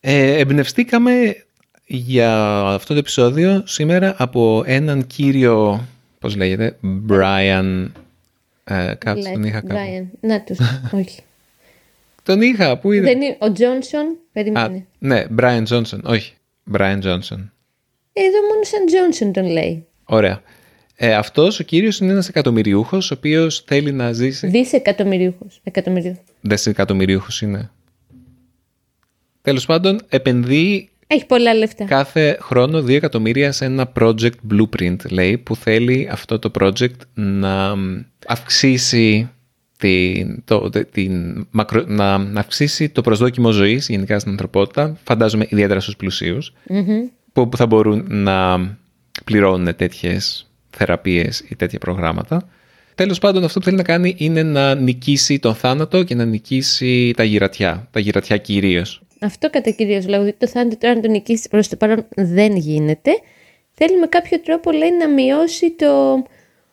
Ε, 0.00 0.38
εμπνευστήκαμε 0.38 1.36
για 1.86 2.60
αυτό 2.60 2.92
το 2.92 2.98
επεισόδιο 2.98 3.62
σήμερα 3.66 4.14
από 4.18 4.62
έναν 4.66 5.06
κύριο, 5.06 5.86
πώς 6.18 6.36
λέγεται, 6.36 6.76
Brian... 7.10 7.86
Ε, 8.64 8.94
κάτσε, 8.98 9.30
τον 9.32 9.44
είχα 9.44 9.60
κάπου. 9.60 9.74
Brian. 9.74 10.06
Να 10.20 10.40
τους. 10.40 10.58
Όχι. 11.00 11.22
Τον 12.28 12.42
είχα, 12.42 12.78
πού 12.78 12.92
είδε. 12.92 13.04
Δεν 13.06 13.22
είναι 13.22 13.36
ο 13.40 13.52
Τζόνσον. 13.52 14.06
Α, 14.06 14.14
Περίμενε. 14.32 14.86
ναι, 14.98 15.24
Brian 15.38 15.62
Johnson, 15.68 16.00
όχι. 16.04 16.32
Brian 16.72 16.98
Johnson. 17.02 17.40
Εδώ 18.12 18.40
μόνο 18.48 18.62
σαν 18.62 18.86
Τζόνσον 18.86 19.32
τον 19.32 19.46
λέει. 19.46 19.86
Ωραία. 20.04 20.42
Ε, 20.96 21.14
αυτός 21.14 21.60
ο 21.60 21.62
κύριος 21.64 21.98
είναι 21.98 22.10
ένας 22.12 22.28
εκατομμυριούχος, 22.28 23.10
ο 23.10 23.14
οποίος 23.14 23.60
θέλει 23.66 23.92
να 23.92 24.12
ζήσει... 24.12 24.46
Δισεκατομμυρίουχος. 24.46 25.60
Εκατομμυρίουχος. 25.62 26.24
Δισεκατομμυριούχος 26.40 27.40
είναι. 27.42 27.70
Τέλος 29.42 29.66
πάντων, 29.66 30.00
επενδύει 30.08 30.90
Έχει 31.06 31.26
πολλά 31.26 31.54
λεφτά. 31.54 31.84
κάθε 31.84 32.38
χρόνο 32.40 32.78
2 32.78 32.88
εκατομμύρια 32.88 33.52
σε 33.52 33.64
ένα 33.64 33.92
project 34.00 34.30
blueprint, 34.50 34.96
λέει, 35.10 35.38
που 35.38 35.56
θέλει 35.56 36.08
αυτό 36.12 36.38
το 36.38 36.50
project 36.60 36.96
να 37.14 37.74
αυξήσει 38.26 39.30
την, 39.78 40.42
το, 40.44 40.70
τε- 40.70 40.90
την, 40.90 41.46
μακρο- 41.50 41.86
να 41.88 42.14
αυξήσει 42.34 42.88
το 42.88 43.00
προσδόκιμο 43.00 43.50
ζωής 43.50 43.88
γενικά 43.88 44.18
στην 44.18 44.30
ανθρωπότητα, 44.32 44.96
φαντάζομαι 45.04 45.46
ιδιαίτερα 45.48 45.80
στους 45.80 45.96
πλουσίους, 45.96 46.52
που, 47.32 47.48
που 47.48 47.56
θα 47.56 47.66
μπορούν 47.66 48.04
να 48.08 48.58
πληρώνουν 49.24 49.76
τέτοιες 49.76 50.50
θεραπείες 50.70 51.40
ή 51.48 51.56
τέτοια 51.56 51.78
προγράμματα. 51.78 52.48
Τέλος 52.94 53.18
πάντων 53.18 53.44
αυτό 53.44 53.58
που 53.58 53.64
θέλει 53.64 53.76
να 53.76 53.82
κάνει 53.82 54.14
είναι 54.18 54.42
να 54.42 54.74
νικήσει 54.74 55.38
τον 55.38 55.54
θάνατο 55.54 56.02
και 56.02 56.14
να 56.14 56.24
νικήσει 56.24 57.12
τα 57.16 57.24
γυρατιά, 57.24 57.88
τα 57.90 58.00
γυρατιά 58.00 58.36
κυρίως. 58.36 59.02
Αυτό 59.20 59.50
κατά 59.50 59.70
κυρίως 59.70 60.06
λόγο. 60.06 60.18
Δηλαδή 60.22 60.38
το 60.38 60.48
θάνατο 60.48 60.76
τώρα 60.78 60.94
να 60.94 61.00
τον 61.00 61.10
νικήσει 61.10 61.48
προς 61.48 61.68
το 61.68 61.76
παρόν 61.76 62.06
δεν 62.16 62.56
γίνεται. 62.56 63.10
Θέλει 63.72 63.98
με 63.98 64.06
κάποιο 64.06 64.40
τρόπο 64.40 64.70
λέει 64.70 64.90
να 64.98 65.08
μειώσει 65.08 65.70
το. 65.70 65.86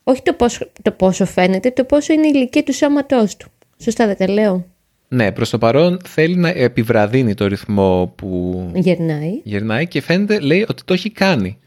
Όχι 0.07 0.21
το 0.21 0.33
πόσο, 0.33 0.67
το 0.81 0.91
πόσο 0.91 1.25
φαίνεται, 1.25 1.71
το 1.71 1.83
πόσο 1.83 2.13
είναι 2.13 2.27
η 2.27 2.31
ηλικία 2.33 2.63
του 2.63 2.73
σώματός 2.73 3.37
του. 3.37 3.47
Σωστά 3.77 4.05
δεν 4.07 4.17
τα 4.17 4.29
λέω. 4.29 4.65
Ναι, 5.07 5.31
προς 5.31 5.49
το 5.49 5.57
παρόν 5.57 5.99
θέλει 6.05 6.35
να 6.35 6.49
επιβραδύνει 6.49 7.33
το 7.33 7.47
ρυθμό 7.47 8.13
που 8.15 8.61
Γερνάει. 8.75 9.41
γερνάει 9.43 9.87
και 9.87 10.01
φαίνεται, 10.01 10.39
λέει, 10.39 10.65
ότι 10.69 10.83
το 10.85 10.93
έχει 10.93 11.09
κάνει. 11.09 11.57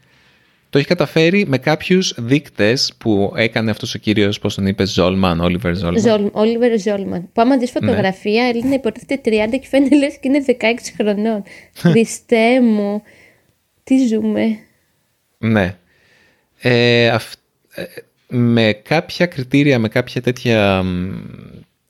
Το 0.69 0.77
έχει 0.77 0.87
καταφέρει 0.87 1.45
με 1.47 1.57
κάποιους 1.57 2.13
δείκτες 2.17 2.93
που 2.97 3.33
έκανε 3.35 3.71
αυτός 3.71 3.93
ο 3.95 3.97
κύριος, 3.97 4.39
πώς 4.39 4.55
τον 4.55 4.65
είπε, 4.67 4.85
Ζόλμαν, 4.85 5.39
Όλιβερ 5.39 5.75
Ζόλμαν. 5.75 5.99
Ζόλμ, 6.01 6.27
Όλιβερ 6.31 6.79
Ζόλμαν. 6.79 7.21
Που 7.33 7.41
άμα 7.41 7.57
δεις 7.57 7.71
φωτογραφία, 7.71 8.45
η 8.45 8.49
Έλληνα 8.49 8.73
υποτίθεται 8.73 9.21
30 9.25 9.57
και 9.59 9.67
φαίνεται 9.67 9.95
λες 9.97 10.13
και 10.19 10.27
είναι 10.27 10.43
16 10.47 10.53
χρονών. 10.97 11.43
Χριστέ 11.81 12.61
μου. 12.61 13.01
Τι 13.83 14.07
ζούμε. 14.07 14.57
Ναι. 15.37 15.75
Ε, 16.61 17.07
αυ- 17.07 17.39
ε, 17.73 17.83
με 18.29 18.73
κάποια 18.83 19.25
κριτήρια, 19.25 19.79
με 19.79 19.87
κάποια 19.87 20.21
τέτοια 20.21 20.83
μ, 20.83 21.11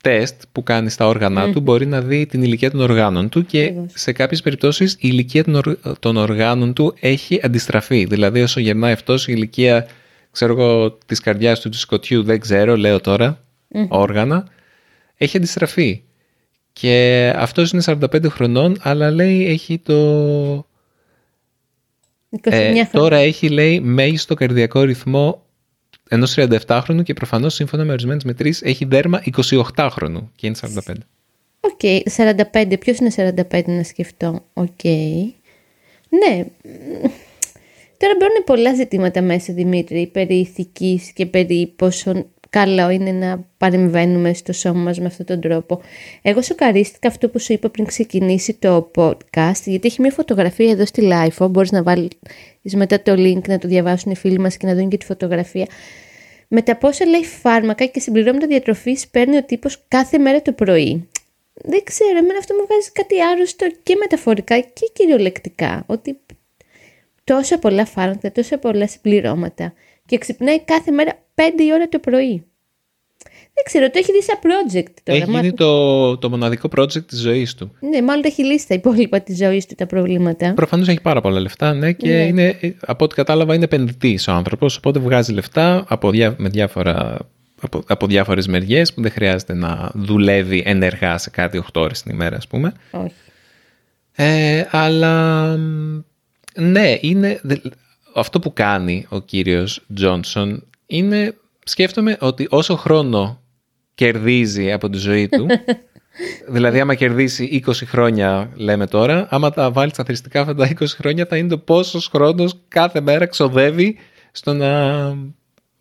τεστ 0.02 0.42
που 0.52 0.62
κάνεις 0.62 0.92
στα 0.92 1.06
όργανα 1.06 1.52
του, 1.52 1.60
μπορεί 1.60 1.86
να 1.86 2.00
δει 2.00 2.26
την 2.26 2.42
ηλικία 2.42 2.70
των 2.70 2.80
οργάνων 2.80 3.28
του 3.28 3.46
και 3.46 3.62
Ακριβώς. 3.62 3.92
σε 3.94 4.12
κάποιες 4.12 4.42
περιπτώσεις 4.42 4.92
η 4.92 4.98
ηλικία 5.00 5.44
των, 5.44 5.54
ορ- 5.54 5.98
των 5.98 6.16
οργάνων 6.16 6.72
του 6.72 6.94
έχει 7.00 7.40
αντιστραφεί. 7.42 8.04
Δηλαδή 8.04 8.42
όσο 8.42 8.60
γερνάει 8.60 8.92
αυτός 8.92 9.28
η 9.28 9.32
ηλικία, 9.36 9.86
ξέρω 10.30 10.52
εγώ, 10.52 10.98
της 11.06 11.20
καρδιάς 11.20 11.60
του, 11.60 11.68
του 11.68 11.78
σκοτιού, 11.78 12.22
δεν 12.22 12.40
ξέρω, 12.40 12.76
λέω 12.76 13.00
τώρα, 13.00 13.44
όργανα, 13.88 14.48
έχει 15.16 15.36
αντιστραφεί. 15.36 16.02
Και 16.72 17.32
αυτός 17.36 17.70
είναι 17.70 17.82
45 17.86 18.28
χρονών, 18.28 18.76
αλλά 18.80 19.10
λέει 19.10 19.46
έχει 19.46 19.78
το 19.78 19.94
29 20.56 20.64
ε, 22.40 22.50
χρόνια. 22.50 22.88
τώρα 22.92 23.16
έχει, 23.16 23.48
λέει, 23.48 23.80
μέγιστο 23.80 24.34
καρδιακό 24.34 24.82
ρυθμό 24.82 25.44
ενός 26.12 26.34
37χρονου 26.38 27.02
και 27.02 27.14
προφανώς 27.14 27.54
σύμφωνα 27.54 27.84
με 27.84 27.92
ορισμένες 27.92 28.24
μετρήσεις 28.24 28.62
έχει 28.62 28.84
δέρμα 28.84 29.22
28χρονου 29.76 30.22
και 30.36 30.46
είναι 30.46 30.56
45. 30.60 30.94
Οκ, 31.60 31.80
45. 32.16 32.78
Ποιος 32.78 32.98
είναι 32.98 33.10
45 33.50 33.62
να 33.66 33.82
σκεφτώ; 33.82 34.44
Οκ. 34.52 34.84
Ναι. 36.08 36.44
μ, 36.62 37.08
Τώρα 37.96 38.14
μπαίνουν 38.18 38.44
πολλά 38.44 38.74
ζητήματα 38.74 39.22
μέσα, 39.22 39.52
Δημήτρη, 39.52 40.06
περί 40.06 40.34
ηθικής 40.34 41.12
και 41.12 41.26
περί 41.26 41.72
πόσο 41.76 42.24
καλό 42.50 42.90
είναι 42.90 43.10
να 43.10 43.44
παρεμβαίνουμε 43.58 44.32
στο 44.32 44.52
σώμα 44.52 44.80
μας 44.80 44.98
με 44.98 45.06
αυτόν 45.06 45.26
τον 45.26 45.40
τρόπο. 45.40 45.80
Εγώ 46.22 46.42
σοκαρίστηκα 46.42 47.08
αυτό 47.08 47.28
που 47.28 47.38
σου 47.38 47.52
είπα 47.52 47.68
πριν 47.68 47.86
ξεκινήσει 47.86 48.54
το 48.54 48.90
podcast, 48.94 49.62
γιατί 49.64 49.88
έχει 49.88 50.00
μια 50.00 50.10
φωτογραφία 50.10 50.70
εδώ 50.70 50.86
στη 50.86 51.08
Lifeo, 51.12 51.50
μπορείς 51.50 51.70
να 51.70 51.82
βάλεις 51.82 52.08
μετά 52.62 53.02
το 53.02 53.12
link 53.12 53.48
να 53.48 53.58
το 53.58 53.68
διαβάσουν 53.68 54.12
οι 54.12 54.16
φίλοι 54.16 54.38
μας 54.38 54.56
και 54.56 54.66
να 54.66 54.74
δουν 54.74 54.88
και 54.88 54.96
τη 54.96 55.04
φωτογραφία. 55.04 55.66
Με 56.48 56.62
τα 56.62 56.76
πόσα 56.76 57.06
λέει 57.06 57.24
φάρμακα 57.24 57.84
και 57.84 58.00
συμπληρώματα 58.00 58.46
διατροφής 58.46 59.08
παίρνει 59.08 59.36
ο 59.36 59.44
τύπος 59.44 59.84
κάθε 59.88 60.18
μέρα 60.18 60.42
το 60.42 60.52
πρωί. 60.52 61.08
Δεν 61.54 61.84
ξέρω, 61.84 62.18
εμένα 62.18 62.38
αυτό 62.38 62.54
μου 62.54 62.66
βγάζει 62.66 62.90
κάτι 62.92 63.22
άρρωστο 63.22 63.66
και 63.82 63.96
μεταφορικά 63.96 64.60
και 64.60 64.90
κυριολεκτικά. 64.92 65.84
Ότι 65.86 66.20
τόσα 67.24 67.58
πολλά 67.58 67.84
φάρμακα, 67.84 68.32
τόσα 68.32 68.58
πολλά 68.58 68.86
συμπληρώματα 68.86 69.72
και 70.06 70.18
ξυπνάει 70.18 70.60
κάθε 70.60 70.90
μέρα 70.90 71.18
5 71.34 71.42
η 71.58 71.72
ώρα 71.72 71.88
το 71.88 71.98
πρωί. 71.98 72.49
Δεν 73.62 73.72
ξέρω, 73.72 73.90
το 73.90 73.98
έχει 73.98 74.12
δει 74.12 74.22
σαν 74.22 74.38
project 74.42 74.92
τώρα. 75.02 75.18
Έχει 75.18 75.30
Μα- 75.30 75.40
γίνει 75.40 75.52
το, 75.52 76.18
το 76.18 76.30
μοναδικό 76.30 76.68
project 76.76 77.04
της 77.06 77.20
ζωής 77.20 77.54
του. 77.54 77.72
Ναι, 77.80 78.02
μάλλον 78.02 78.22
τα 78.22 78.28
έχει 78.28 78.44
λύσει 78.44 78.68
τα 78.68 78.74
υπόλοιπα 78.74 79.20
της 79.20 79.36
ζωής 79.36 79.66
του 79.66 79.74
τα 79.74 79.86
προβλήματα. 79.86 80.52
Προφανώς 80.54 80.88
έχει 80.88 81.00
πάρα 81.00 81.20
πολλά 81.20 81.40
λεφτά, 81.40 81.72
ναι, 81.74 81.92
και 81.92 82.08
Ναι. 82.08 82.22
είναι, 82.26 82.56
ε, 82.60 82.70
από 82.80 83.04
ό,τι 83.04 83.14
κατάλαβα 83.14 83.54
είναι 83.54 83.64
επενδυτής 83.64 84.28
ο 84.28 84.32
άνθρωπος, 84.32 84.76
οπότε 84.76 84.98
βγάζει 84.98 85.32
λεφτά 85.32 85.84
από, 85.88 86.10
διά, 86.10 86.34
με 86.38 86.48
διάφορα, 86.48 87.18
από, 87.60 87.82
από 87.86 88.06
διάφορες 88.06 88.46
μεριές 88.46 88.94
που 88.94 89.02
δεν 89.02 89.10
χρειάζεται 89.10 89.54
να 89.54 89.90
δουλεύει 89.94 90.62
ενεργά 90.66 91.18
σε 91.18 91.30
κάτι 91.30 91.58
8 91.58 91.80
ώρες 91.80 92.02
την 92.02 92.12
ημέρα, 92.12 92.36
ας 92.36 92.46
πούμε. 92.46 92.72
Όχι. 92.90 93.12
Ε, 94.12 94.66
αλλά 94.70 95.44
μ, 95.56 96.00
ναι, 96.56 96.96
είναι, 97.00 97.38
δε- 97.42 97.56
αυτό 98.14 98.38
που 98.38 98.52
κάνει 98.52 99.06
ο 99.08 99.20
κύριος 99.20 99.82
Τζόνσον 99.94 100.62
είναι, 100.86 101.34
σκέφτομαι 101.64 102.16
ότι 102.20 102.46
όσο 102.50 102.76
χρόνο 102.76 103.39
κερδίζει 104.04 104.72
από 104.72 104.90
τη 104.90 104.98
ζωή 104.98 105.28
του, 105.28 105.46
δηλαδή 106.56 106.80
άμα 106.80 106.94
κερδίσει 106.94 107.62
20 107.66 107.72
χρόνια 107.86 108.50
λέμε 108.54 108.86
τώρα, 108.86 109.26
άμα 109.30 109.50
τα 109.50 109.70
βάλει 109.70 109.90
στα 109.90 110.04
θρηστικά 110.04 110.40
αυτά 110.40 110.54
τα 110.54 110.68
20 110.80 110.84
χρόνια 110.86 111.26
θα 111.26 111.36
είναι 111.36 111.48
το 111.48 111.58
πόσος 111.58 112.06
χρόνος 112.06 112.60
κάθε 112.68 113.00
μέρα 113.00 113.26
ξοδεύει 113.26 113.96
στο 114.32 114.52
να 114.52 114.70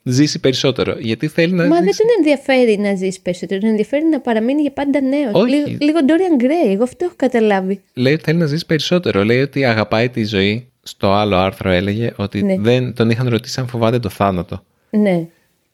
ζήσει 0.03 0.39
περισσότερο. 0.39 0.95
Γιατί 0.99 1.27
θέλει 1.27 1.53
να 1.53 1.63
Μα 1.67 1.75
δεν 1.75 1.83
ζήσει... 1.83 1.97
τον 1.97 2.07
ενδιαφέρει 2.17 2.77
να 2.77 2.95
ζήσει 2.95 3.21
περισσότερο, 3.21 3.59
τον 3.59 3.69
ενδιαφέρει 3.69 4.05
να 4.11 4.19
παραμείνει 4.19 4.61
για 4.61 4.71
πάντα 4.71 5.01
νέος. 5.01 5.31
Όχι. 5.33 5.49
Λίγο, 5.51 5.77
λίγο 5.79 5.99
Dorian 6.07 6.43
Gray, 6.43 6.71
εγώ 6.73 6.83
αυτό 6.83 7.05
έχω 7.05 7.13
καταλάβει. 7.17 7.81
λέει 7.93 8.13
ότι 8.13 8.23
θέλει 8.23 8.37
να 8.37 8.45
ζήσει 8.45 8.65
περισσότερο. 8.65 9.23
Λέει 9.23 9.41
ότι 9.41 9.65
αγαπάει 9.65 10.09
τη 10.09 10.23
ζωή. 10.25 10.63
Στο 10.83 11.11
άλλο 11.11 11.35
άρθρο 11.35 11.69
έλεγε 11.69 12.11
ότι 12.15 12.43
Ναι. 12.43 12.55
δεν 12.59 12.93
τον 12.93 13.09
είχαν 13.09 13.29
ρωτήσει 13.29 13.59
αν 13.59 13.67
φοβάται 13.67 13.99
το 13.99 14.09
θάνατο. 14.09 14.63
Ναι. 14.89 15.27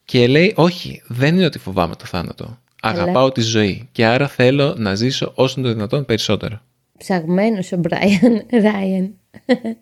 Και 0.05 0.27
λέει, 0.27 0.53
όχι, 0.55 1.01
δεν 1.07 1.35
είναι 1.35 1.45
ότι 1.45 1.59
φοβάμαι 1.59 1.95
το 1.95 2.05
θάνατο. 2.05 2.59
Αγαπάω 2.81 3.31
τη 3.31 3.41
ζωή 3.41 3.89
και 3.91 4.05
άρα 4.05 4.27
θέλω 4.27 4.75
να 4.77 4.95
ζήσω 4.95 5.31
όσο 5.35 5.61
το 5.61 5.73
δυνατόν 5.73 6.05
περισσότερο. 6.05 6.61
Ψαγμένος 6.97 7.71
ο 7.71 7.77
Μπράιαν 7.77 8.45
Ράιεν. 8.63 9.13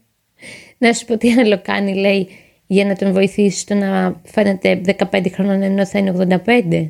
να 0.78 0.94
σου 0.94 1.06
πω 1.06 1.18
τι 1.18 1.32
άλλο 1.32 1.62
κάνει, 1.62 1.96
λέει, 1.96 2.28
για 2.68 2.86
να 2.86 2.96
τον 2.96 3.12
βοηθήσει 3.12 3.60
στο 3.60 3.74
να 3.74 4.22
φαίνεται 4.24 4.82
15 5.12 5.32
χρόνων 5.32 5.62
ενώ 5.62 5.86
θα 5.86 6.00
είναι 6.00 6.40
85. 6.46 6.90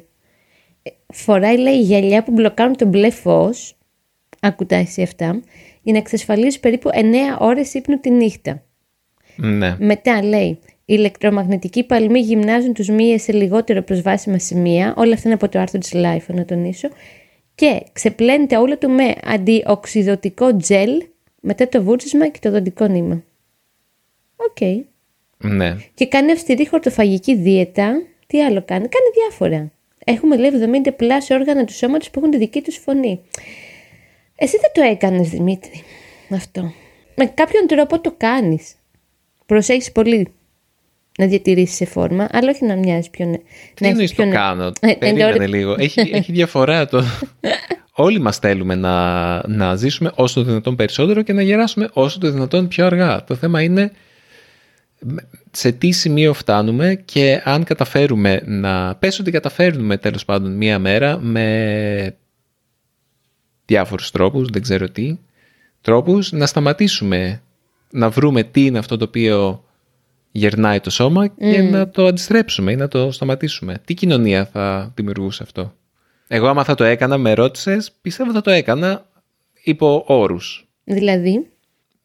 Ε, 0.83 0.89
Φοράει, 1.13 1.57
λέει, 1.57 1.81
γυαλιά 1.81 2.23
που 2.23 2.31
μπλοκάρουν 2.31 2.75
το 2.75 2.88
μπλε 2.87 3.09
φως, 3.09 3.75
άκου 4.39 4.63
τα 4.63 4.75
εσύ 4.75 5.01
αυτά, 5.01 5.41
για 5.81 5.93
να 5.93 5.97
εξασφαλίζει 5.97 6.59
περίπου 6.59 6.89
9 6.93 6.97
ώρες 7.39 7.73
ύπνου 7.73 7.99
τη 7.99 8.09
νύχτα. 8.09 8.63
Ναι. 9.35 9.75
Μετά 9.79 10.23
λέει, 10.23 10.59
οι 10.85 10.95
ηλεκτρομαγνητικοί 10.97 11.83
παλμοί 11.83 12.19
γυμνάζουν 12.19 12.73
τους 12.73 12.87
μύες 12.87 13.21
σε 13.21 13.31
λιγότερο 13.31 13.81
προσβάσιμα 13.81 14.37
σημεία, 14.39 14.93
όλα 14.97 15.13
αυτά 15.13 15.27
είναι 15.27 15.37
από 15.41 15.49
το 15.49 15.59
άρθρο 15.59 15.79
της 15.79 15.91
Lifo, 15.93 16.25
να 16.27 16.45
τονίσω, 16.45 16.87
και 17.55 17.83
ξεπλένεται 17.93 18.57
όλο 18.57 18.77
του 18.77 18.89
με 18.89 19.15
αντιοξυδοτικό 19.23 20.57
τζελ 20.57 21.03
μετά 21.39 21.67
το 21.67 21.83
βούρτσισμα 21.83 22.27
και 22.27 22.39
το 22.41 22.51
οδοντικό 22.51 22.88
νήμα. 22.87 23.23
Οκ. 24.35 24.85
Ναι. 25.37 25.75
Και 25.93 26.07
κάνει 26.07 26.31
αυστηρή 26.31 26.67
χορτοφαγική 26.67 27.35
δίαιτα. 27.35 28.01
Τι 28.27 28.43
άλλο 28.43 28.63
κάνει, 28.65 28.87
κάνει 28.87 29.05
διάφορα. 29.13 29.71
έχουμε 30.05 30.37
λέει 30.37 30.51
70 30.85 30.93
πλάς 30.95 31.29
όργανα 31.29 31.65
του 31.65 31.73
σώματος 31.73 32.09
που 32.09 32.19
έχουν 32.19 32.31
τη 32.31 32.37
δική 32.37 32.61
τους 32.61 32.77
φωνή. 32.77 33.19
Εσύ 34.35 34.57
δεν 34.61 34.71
το 34.73 34.81
έκανες 34.81 35.29
Δημήτρη 35.29 35.83
αυτό. 36.29 36.73
Με 37.15 37.25
κάποιον 37.25 37.67
τρόπο 37.67 37.99
το 37.99 38.13
κάνεις. 38.17 38.75
Προσέχεις 39.45 39.91
πολύ 39.91 40.33
να 41.17 41.27
διατηρήσεις 41.27 41.75
σε 41.75 41.86
φόρμα, 41.86 42.27
αλλά 42.32 42.50
όχι 42.50 42.65
να 42.65 42.75
μοιάζει 42.75 43.10
πιο 43.10 43.25
νε... 43.25 43.38
Τι 43.74 43.88
εννοείς 43.88 44.15
το 44.15 44.29
κάνω, 44.29 44.72
ε, 44.79 44.93
περίμενε 44.93 45.48
λίγο. 45.48 45.75
Έχει, 45.77 46.00
έχει 46.00 46.32
διαφορά 46.32 46.88
το... 46.88 47.03
Όλοι 47.96 48.20
μας 48.20 48.38
θέλουμε 48.38 48.75
να, 48.75 49.48
να 49.48 49.75
ζήσουμε 49.75 50.12
όσο 50.15 50.39
το 50.39 50.46
δυνατόν 50.46 50.75
περισσότερο 50.75 51.22
και 51.22 51.34
να 51.34 51.41
γεράσουμε 51.41 51.89
όσο 51.93 52.20
το 52.20 52.32
δυνατόν 52.32 52.67
πιο 52.67 52.86
αργά. 52.86 53.24
Το 53.24 53.36
θέμα 53.36 53.62
είναι 53.62 53.91
σε 55.51 55.72
τι 55.72 55.91
σημείο 55.91 56.34
φτάνουμε 56.34 57.01
και 57.05 57.41
αν 57.43 57.63
καταφέρουμε 57.63 58.41
να... 58.46 58.96
Πες 58.96 59.20
ότι 59.20 59.32
καταφέρνουμε 59.32 59.98
τέλος 59.98 60.25
πάντων 60.25 60.51
μία 60.58 60.79
μέρα 60.79 61.20
με 61.20 62.15
διάφορους 63.65 64.12
τρόπους, 64.12 64.50
δεν 64.50 64.62
ξέρω 64.62 64.89
τι, 64.89 65.17
τρόπους 65.82 66.32
να 66.32 66.46
σταματήσουμε 66.46 67.41
να 67.91 68.10
βρούμε 68.10 68.43
τι 68.43 68.65
είναι 68.65 68.77
αυτό 68.77 68.98
το 68.98 69.03
οποίο 69.03 69.62
γερνάει 70.35 70.79
το 70.79 70.89
σώμα 70.89 71.27
και 71.27 71.61
να 71.61 71.89
το 71.89 72.05
αντιστρέψουμε 72.05 72.71
ή 72.71 72.75
να 72.75 72.87
το 72.87 73.11
σταματήσουμε. 73.11 73.81
Τι 73.85 73.93
κοινωνία 73.93 74.45
θα 74.45 74.91
δημιουργούσε 74.95 75.43
αυτό; 75.43 75.73
Εγώ 76.27 76.47
άμα 76.47 76.63
θα 76.63 76.75
το 76.75 76.83
έκανα, 76.83 77.17
με 77.17 77.33
ρώτησες, 77.33 77.91
πιστεύω 78.01 78.31
θα 78.31 78.41
το 78.41 78.51
έκανα 78.51 79.05
υπό 79.63 80.03
όρους. 80.07 80.67
Δηλαδή; 80.83 81.47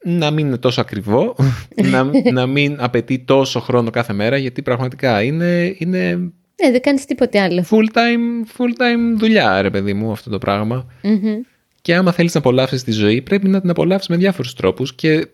Να 0.02 0.30
μην 0.30 0.46
είναι 0.46 0.56
τόσο 0.56 0.80
ακριβό, 0.80 1.36
να, 1.92 2.10
να 2.32 2.46
μην 2.46 2.76
απαιτεί 2.80 3.18
τόσο 3.18 3.60
χρόνο 3.60 3.90
κάθε 3.90 4.12
μέρα, 4.12 4.36
γιατί 4.36 4.62
πραγματικά 4.62 5.22
είναι... 5.22 5.74
είναι 5.78 6.32
ναι, 6.62 6.70
δεν 6.70 6.80
κάνεις 6.80 7.04
τίποτε 7.04 7.40
άλλο. 7.40 7.64
Full 7.70 7.96
time, 7.98 8.56
full 8.56 8.82
time 8.82 9.16
δουλειά, 9.16 9.62
ρε 9.62 9.70
παιδί 9.70 9.94
μου, 9.94 10.10
αυτό 10.10 10.30
το 10.30 10.38
πράγμα 10.38 10.86
Και 11.80 11.94
άμα 11.94 12.12
θέλεις 12.12 12.34
να 12.34 12.40
απολαύσεις 12.40 12.84
τη 12.84 12.90
ζωή, 12.90 13.22
πρέπει 13.22 13.48
να 13.48 13.60
την 13.60 13.70
απολαύσεις 13.70 14.08
με 14.08 14.16
διάφορους 14.16 14.54
τρόπους 14.54 14.94
και 14.94 15.28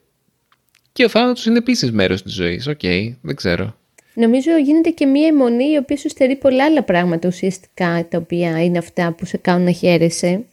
και 0.95 1.05
ο 1.05 1.09
θάνατος 1.09 1.47
είναι 1.47 1.59
επίσης 1.59 1.93
μέρος 1.93 2.23
της 2.23 2.35
ζωής. 2.35 2.67
Οκ, 2.67 2.79
okay, 2.83 3.15
δεν 3.21 3.35
ξέρω. 3.35 3.77
Νομίζω 4.15 4.57
γίνεται 4.57 4.91
και 4.91 5.07
μία 5.07 5.27
εμμονή 5.27 5.73
η 5.73 5.77
οποία 5.77 5.97
σου 5.97 6.09
στερεί 6.09 6.37
πολλά 6.37 6.65
άλλα 6.65 6.83
πράγματα 6.83 7.29
ουσιαστικά 7.29 8.07
τα 8.11 8.19
οποία 8.19 8.65
είναι 8.65 8.79
αυτά 8.79 9.13
που 9.13 9.25
σε 9.25 9.37
κάνουν 9.37 9.65
να 9.65 9.71
χαίρεσαι. 9.71 10.45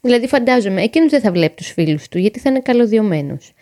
Δηλαδή, 0.00 0.26
φαντάζομαι, 0.26 0.82
εκείνος 0.82 1.10
δεν 1.10 1.20
θα 1.20 1.32
βλέπει 1.32 1.54
τους 1.54 1.70
φίλους 1.72 2.08
του 2.08 2.18
γιατί 2.18 2.38
θα 2.38 2.50
είναι 2.50 2.60
καλωδιωμένος. 2.60 3.54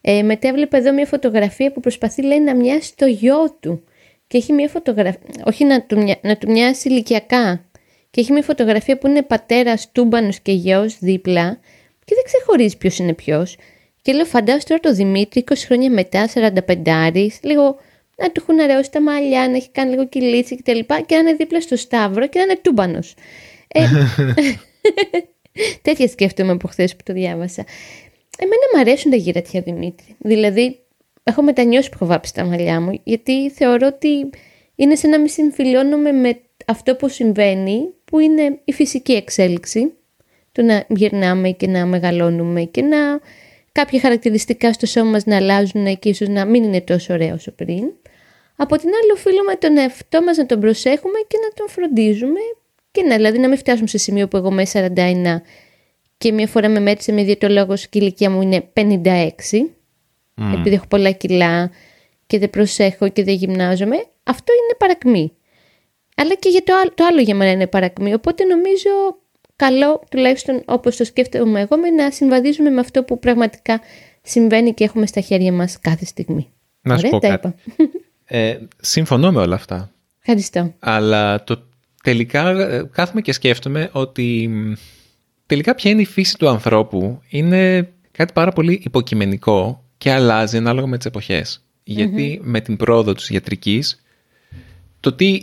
Ε, 0.00 0.22
μετά 0.22 0.48
έβλεπα 0.48 0.76
εδώ 0.76 0.92
μια 0.92 1.06
φωτογραφία 1.06 1.72
που 1.72 1.80
προσπαθεί 1.80 2.22
λέει, 2.22 2.40
να 2.40 2.54
μοιάσει 2.54 2.96
το 2.96 3.06
γιο 3.06 3.56
του. 3.60 3.82
Και 4.26 4.36
έχει 4.36 4.52
μια 4.52 4.68
φωτογραφία, 4.68 5.20
όχι 5.44 5.64
να 5.64 5.82
του, 5.82 6.16
να 6.22 6.36
του 6.36 6.50
μοιάσει 6.50 6.88
ηλικιακά. 6.88 7.64
Και 8.10 8.20
έχει 8.20 8.32
μια 8.32 8.42
φωτογραφία 8.42 8.98
που 8.98 9.06
είναι 9.06 9.22
πατέρας, 9.22 9.92
τούμπανος 9.92 10.40
και 10.40 10.52
γιος 10.52 10.98
δίπλα. 10.98 11.58
Και 12.04 12.14
δεν 12.14 12.24
ξεχωρίζει 12.24 12.76
ποιος 12.76 12.98
είναι 12.98 13.14
ποιος. 13.14 13.56
Και 14.08 14.14
λέω, 14.14 14.24
φαντάζομαι 14.24 14.62
τώρα 14.66 14.80
το 14.80 14.92
Δημήτρη 14.92 15.44
20 15.50 15.54
χρόνια 15.66 15.90
μετά, 15.90 16.28
45 16.34 17.28
λίγο 17.42 17.76
να 18.16 18.30
του 18.30 18.40
έχουν 18.40 18.60
αραιώσει 18.60 18.90
τα 18.90 19.00
μαλλιά, 19.00 19.48
να 19.48 19.56
έχει 19.56 19.70
κάνει 19.70 19.90
λίγο 19.90 20.06
κυλίτσι 20.06 20.56
κτλ. 20.56 20.78
Και, 20.78 21.04
και 21.06 21.14
να 21.14 21.20
είναι 21.20 21.32
δίπλα 21.32 21.60
στο 21.60 21.76
Σταύρο 21.76 22.28
και 22.28 22.38
να 22.38 22.44
είναι 22.44 22.58
τούμπανος. 22.62 23.14
Ε, 23.68 23.80
τέτοια 25.82 26.08
σκέφτομαι 26.08 26.52
από 26.52 26.68
χθες 26.68 26.96
που 26.96 27.02
το 27.04 27.12
διάβασα. 27.12 27.64
Εμένα 28.38 28.60
μου 28.74 28.80
αρέσουν 28.80 29.10
τα 29.10 29.16
γυρατιά 29.16 29.60
Δημήτρη. 29.60 30.16
Δηλαδή, 30.18 30.78
έχω 31.22 31.42
μετανιώσει 31.42 31.88
που 31.88 31.94
έχω 32.00 32.06
βάψει 32.06 32.34
τα 32.34 32.44
μαλλιά 32.44 32.80
μου, 32.80 33.00
γιατί 33.04 33.50
θεωρώ 33.50 33.86
ότι 33.86 34.30
είναι 34.74 34.94
σαν 34.94 35.10
να 35.10 35.18
μην 35.18 35.28
συμφιλιώνομαι 35.28 36.12
με 36.12 36.40
αυτό 36.66 36.96
που 36.96 37.08
συμβαίνει, 37.08 37.80
που 38.04 38.18
είναι 38.18 38.58
η 38.64 38.72
φυσική 38.72 39.12
εξέλιξη. 39.12 39.92
Το 40.52 40.62
να 40.62 40.84
γυρνάμε 40.88 41.50
και 41.50 41.66
να 41.66 41.86
μεγαλώνουμε 41.86 42.62
και 42.62 42.82
να 42.82 43.20
κάποια 43.72 44.00
χαρακτηριστικά 44.00 44.72
στο 44.72 44.86
σώμα 44.86 45.10
μας 45.10 45.24
να 45.24 45.36
αλλάζουν 45.36 45.98
και 45.98 46.08
ίσως 46.08 46.28
να 46.28 46.44
μην 46.44 46.64
είναι 46.64 46.80
τόσο 46.80 47.12
ωραία 47.12 47.34
όσο 47.34 47.50
πριν. 47.50 47.92
Από 48.56 48.76
την 48.76 48.88
άλλη 49.02 49.12
οφείλουμε 49.12 49.54
τον 49.54 49.76
εαυτό 49.76 50.22
μας 50.22 50.36
να 50.36 50.46
τον 50.46 50.60
προσέχουμε 50.60 51.18
και 51.26 51.36
να 51.42 51.48
τον 51.54 51.68
φροντίζουμε 51.68 52.40
και 52.90 53.02
να, 53.02 53.16
δηλαδή 53.16 53.38
να 53.38 53.48
μην 53.48 53.58
φτάσουμε 53.58 53.88
σε 53.88 53.98
σημείο 53.98 54.28
που 54.28 54.36
εγώ 54.36 54.48
είμαι 54.48 54.66
41 54.72 54.90
και 56.18 56.32
μια 56.32 56.46
φορά 56.46 56.68
με 56.68 56.80
μέτρησε 56.80 57.12
με 57.12 57.22
διαιτολόγος 57.22 57.88
και 57.88 57.98
η 57.98 58.00
ηλικία 58.04 58.30
μου 58.30 58.42
είναι 58.42 58.70
56 58.74 58.80
mm. 58.80 60.54
επειδή 60.58 60.74
έχω 60.74 60.86
πολλά 60.86 61.10
κιλά 61.10 61.70
και 62.26 62.38
δεν 62.38 62.50
προσέχω 62.50 63.08
και 63.08 63.24
δεν 63.24 63.34
γυμνάζομαι. 63.34 63.96
Αυτό 64.22 64.52
είναι 64.52 64.76
παρακμή. 64.78 65.32
Αλλά 66.16 66.34
και 66.34 66.48
για 66.48 66.62
το 66.62 66.74
άλλο, 66.74 66.90
το 66.94 67.04
άλλο 67.04 67.20
για 67.20 67.34
μένα 67.34 67.50
είναι 67.50 67.66
παρακμή. 67.66 68.14
Οπότε 68.14 68.44
νομίζω 68.44 68.90
καλό, 69.58 70.02
τουλάχιστον 70.10 70.62
όπως 70.64 70.96
το 70.96 71.04
σκέφτομαι 71.04 71.60
εγώ, 71.60 71.78
με 71.78 71.90
να 71.90 72.10
συμβαδίζουμε 72.10 72.70
με 72.70 72.80
αυτό 72.80 73.02
που 73.02 73.18
πραγματικά 73.18 73.80
συμβαίνει 74.22 74.74
και 74.74 74.84
έχουμε 74.84 75.06
στα 75.06 75.20
χέρια 75.20 75.52
μας 75.52 75.78
κάθε 75.80 76.04
στιγμή. 76.04 76.48
Να 76.82 76.98
σου 76.98 77.08
πω 77.08 77.18
κάτι. 77.18 77.54
Ε, 78.24 78.58
συμφωνώ 78.80 79.32
με 79.32 79.40
όλα 79.40 79.54
αυτά. 79.54 79.92
Ευχαριστώ. 80.18 80.74
Αλλά 80.78 81.44
το, 81.44 81.62
τελικά 82.02 82.48
ε, 82.48 82.88
κάθομαι 82.92 83.20
και 83.20 83.32
σκέφτομαι 83.32 83.90
ότι 83.92 84.50
τελικά 85.46 85.74
ποια 85.74 85.90
είναι 85.90 86.02
η 86.02 86.06
φύση 86.06 86.36
του 86.38 86.48
ανθρώπου 86.48 87.20
είναι 87.28 87.88
κάτι 88.10 88.32
πάρα 88.32 88.50
πολύ 88.50 88.80
υποκειμενικό 88.84 89.84
και 89.98 90.12
αλλάζει 90.12 90.56
ανάλογα 90.56 90.86
με 90.86 90.96
τις 90.96 91.06
εποχές. 91.06 91.64
Γιατί 91.84 92.40
με 92.42 92.60
την 92.60 92.76
πρόοδο 92.76 93.12
της 93.12 93.30
ιατρικής 93.30 94.02
το 95.00 95.12
τι 95.12 95.42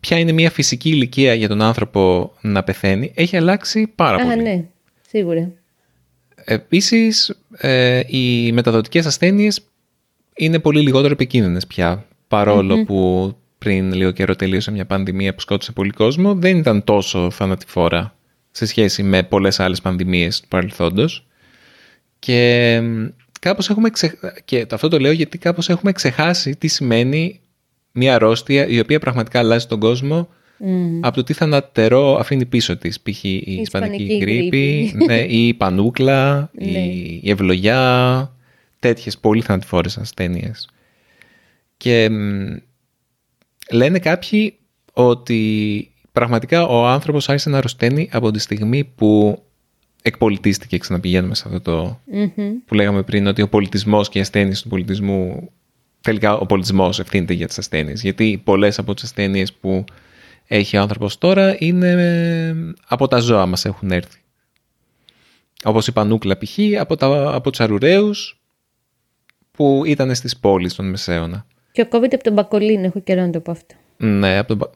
ποια 0.00 0.18
είναι 0.18 0.32
μια 0.32 0.50
φυσική 0.50 0.88
ηλικία 0.88 1.34
για 1.34 1.48
τον 1.48 1.62
άνθρωπο 1.62 2.32
να 2.40 2.62
πεθαίνει 2.62 3.12
έχει 3.14 3.36
αλλάξει 3.36 3.86
πάρα 3.94 4.16
Α, 4.16 4.26
πολύ. 4.26 4.42
ναι, 4.42 4.64
σίγουρα. 5.08 5.50
Επίσης, 6.44 7.34
ε, 7.56 8.00
οι 8.06 8.52
μεταδοτικές 8.52 9.06
ασθένειες 9.06 9.60
είναι 10.36 10.58
πολύ 10.58 10.80
λιγότερο 10.80 11.12
επικίνδυνες 11.12 11.66
πια, 11.66 12.06
που 12.86 13.36
πριν 13.58 13.92
λίγο 13.92 14.10
καιρό 14.10 14.36
τελείωσε 14.36 14.70
μια 14.70 14.86
πανδημία 14.86 15.34
που 15.34 15.40
σκότωσε 15.40 15.72
πολύ 15.72 15.90
κόσμο, 15.90 16.34
δεν 16.34 16.56
ήταν 16.56 16.84
τόσο 16.84 17.30
θανατηφόρα 17.30 18.14
σε 18.50 18.66
σχέση 18.66 19.02
με 19.02 19.22
πολλές 19.22 19.60
άλλες 19.60 19.80
πανδημίες 19.80 20.40
του 20.40 20.48
παρελθόντος. 20.48 21.26
Και 22.18 22.80
κάπως 23.40 23.70
έχουμε 23.70 23.90
και 24.44 24.66
αυτό 24.70 24.88
το 24.88 24.98
λέω 24.98 25.12
γιατί 25.12 25.38
κάπως 25.38 25.68
έχουμε 25.68 25.92
ξεχάσει 25.92 26.56
τι 26.56 26.68
σημαίνει 26.68 27.40
μια 27.92 28.14
αρρώστια 28.14 28.66
η 28.66 28.78
οποία 28.78 28.98
πραγματικά 28.98 29.38
αλλάζει 29.38 29.66
τον 29.66 29.80
κόσμο 29.80 30.28
από 31.00 31.16
το 31.16 31.22
τι 31.22 31.32
θανατερό 31.32 32.16
αφήνει 32.16 32.46
πίσω 32.46 32.76
της. 32.76 33.00
Π.χ. 33.00 33.24
η, 33.24 33.42
η 33.44 33.54
Ισπανική 33.54 34.16
γρήπη, 34.16 34.92
ναι, 35.06 35.20
η 35.20 35.54
πανούκλα, 35.54 36.50
η, 36.58 36.70
ναι. 36.70 36.78
η 37.20 37.30
ευλογιά, 37.30 38.32
τέτοιες 38.78 39.18
πολύ 39.18 39.42
θανατηφόρες 39.42 39.98
ασθένειες. 39.98 40.68
Και 41.76 42.08
λένε 43.70 43.98
κάποιοι 43.98 44.58
ότι 44.92 45.90
πραγματικά 46.12 46.66
ο 46.66 46.86
άνθρωπος 46.86 47.28
άρχισε 47.28 47.50
να 47.50 47.58
αρρωσταίνει 47.58 48.08
από 48.12 48.30
τη 48.30 48.38
στιγμή 48.38 48.84
που 48.84 49.42
εκπολιτίστηκε, 50.02 50.78
ξαναπηγαίνουμε 50.78 51.34
σε 51.34 51.44
αυτό 51.46 51.60
το 51.60 52.00
που 52.66 52.74
λέγαμε 52.74 53.02
πριν, 53.02 53.26
ότι 53.26 53.42
ο 53.42 53.48
πολιτισμός 53.48 54.08
και 54.08 54.18
οι 54.18 54.20
ασθένειες 54.20 54.62
του 54.62 54.68
πολιτισμού 54.68 55.50
τελικά 56.02 56.36
ο 56.36 56.46
πολιτισμός 56.46 56.98
ευθύνεται 56.98 57.32
για 57.32 57.46
τις 57.46 57.58
ασθένειες. 57.58 58.02
Γιατί 58.02 58.40
πολλές 58.44 58.78
από 58.78 58.94
τις 58.94 59.04
ασθένειες 59.04 59.52
που 59.52 59.84
έχει 60.46 60.76
ο 60.76 60.80
άνθρωπος 60.80 61.18
τώρα 61.18 61.56
είναι 61.58 62.56
από 62.86 63.08
τα 63.08 63.18
ζώα 63.18 63.46
μας 63.46 63.64
έχουν 63.64 63.90
έρθει. 63.90 64.20
Όπως 65.64 65.86
η 65.86 65.92
πανούκλα 65.92 66.38
π.χ. 66.38 66.58
από, 66.80 66.96
τα, 66.96 67.34
από 67.34 67.50
τους 67.50 67.60
αρουραίους 67.60 68.40
που 69.50 69.82
ήταν 69.86 70.14
στις 70.14 70.36
πόλεις 70.36 70.74
των 70.74 70.90
Μεσαίωνα. 70.90 71.46
Και 71.72 71.82
ο 71.82 71.88
COVID 71.92 72.08
από 72.12 72.22
τον 72.22 72.32
Μπακολίνο, 72.32 72.84
έχω 72.84 73.00
καιρό 73.00 73.20
να 73.20 73.30
το 73.30 73.40
πω 73.40 73.50
αυτό. 73.50 73.74
Ναι, 73.96 74.38
από 74.38 74.56
τον... 74.56 74.70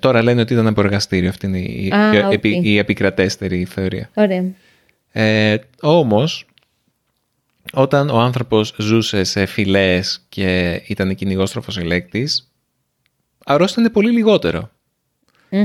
τώρα 0.00 0.22
λένε 0.22 0.40
ότι 0.40 0.52
ήταν 0.52 0.66
από 0.66 0.80
εργαστήριο. 0.80 1.28
Αυτή 1.28 1.46
είναι 1.46 1.58
η, 1.58 1.92
η, 2.12 2.16
επι... 2.30 2.60
η 2.62 2.78
επικρατέστερη 2.78 3.64
θεωρία. 3.64 4.10
Ωραία. 4.14 4.44
Ε, 5.12 5.56
όμως, 5.80 6.46
όταν 7.72 8.08
ο 8.08 8.18
άνθρωπος 8.18 8.74
ζούσε 8.78 9.24
σε 9.24 9.46
φυλές 9.46 10.26
και 10.28 10.82
ήταν 10.86 11.14
κυνηγόστροφος 11.14 11.78
ελέκτης, 11.78 12.52
αρρώστανε 13.44 13.90
πολύ 13.90 14.12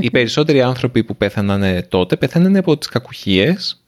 Οι 0.00 0.10
περισσότεροι 0.10 0.62
άνθρωποι 0.62 1.04
που 1.04 1.16
πέθαναν 1.16 1.86
τότε 1.88 2.16
πέθανανε 2.16 2.58
από 2.58 2.78
τις 2.78 2.88
κακουχίες. 2.88 3.82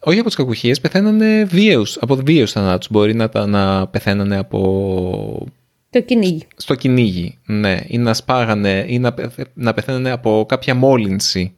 Όχι 0.00 0.18
από 0.18 0.26
τις 0.26 0.36
κακουχίες, 0.36 0.80
πεθαίνανε 0.80 1.44
βίαιους, 1.44 1.96
από 2.00 2.16
βίαιους 2.16 2.52
θανάτους. 2.52 2.90
Μπορεί 2.90 3.14
να, 3.14 3.46
να 3.46 3.86
πεθαίνανε 3.86 4.36
από... 4.36 5.46
Το 5.90 6.00
κυνήγι. 6.00 6.46
Στο 6.56 6.74
κυνήγι, 6.74 7.38
ναι. 7.46 7.78
Ή 7.86 7.98
να 7.98 8.14
σπάγανε, 8.14 8.84
ή 8.88 8.98
να, 8.98 9.14
να 9.54 9.74
πεθαίνανε 9.74 10.10
από 10.10 10.46
κάποια 10.48 10.74
μόλυνση. 10.74 11.54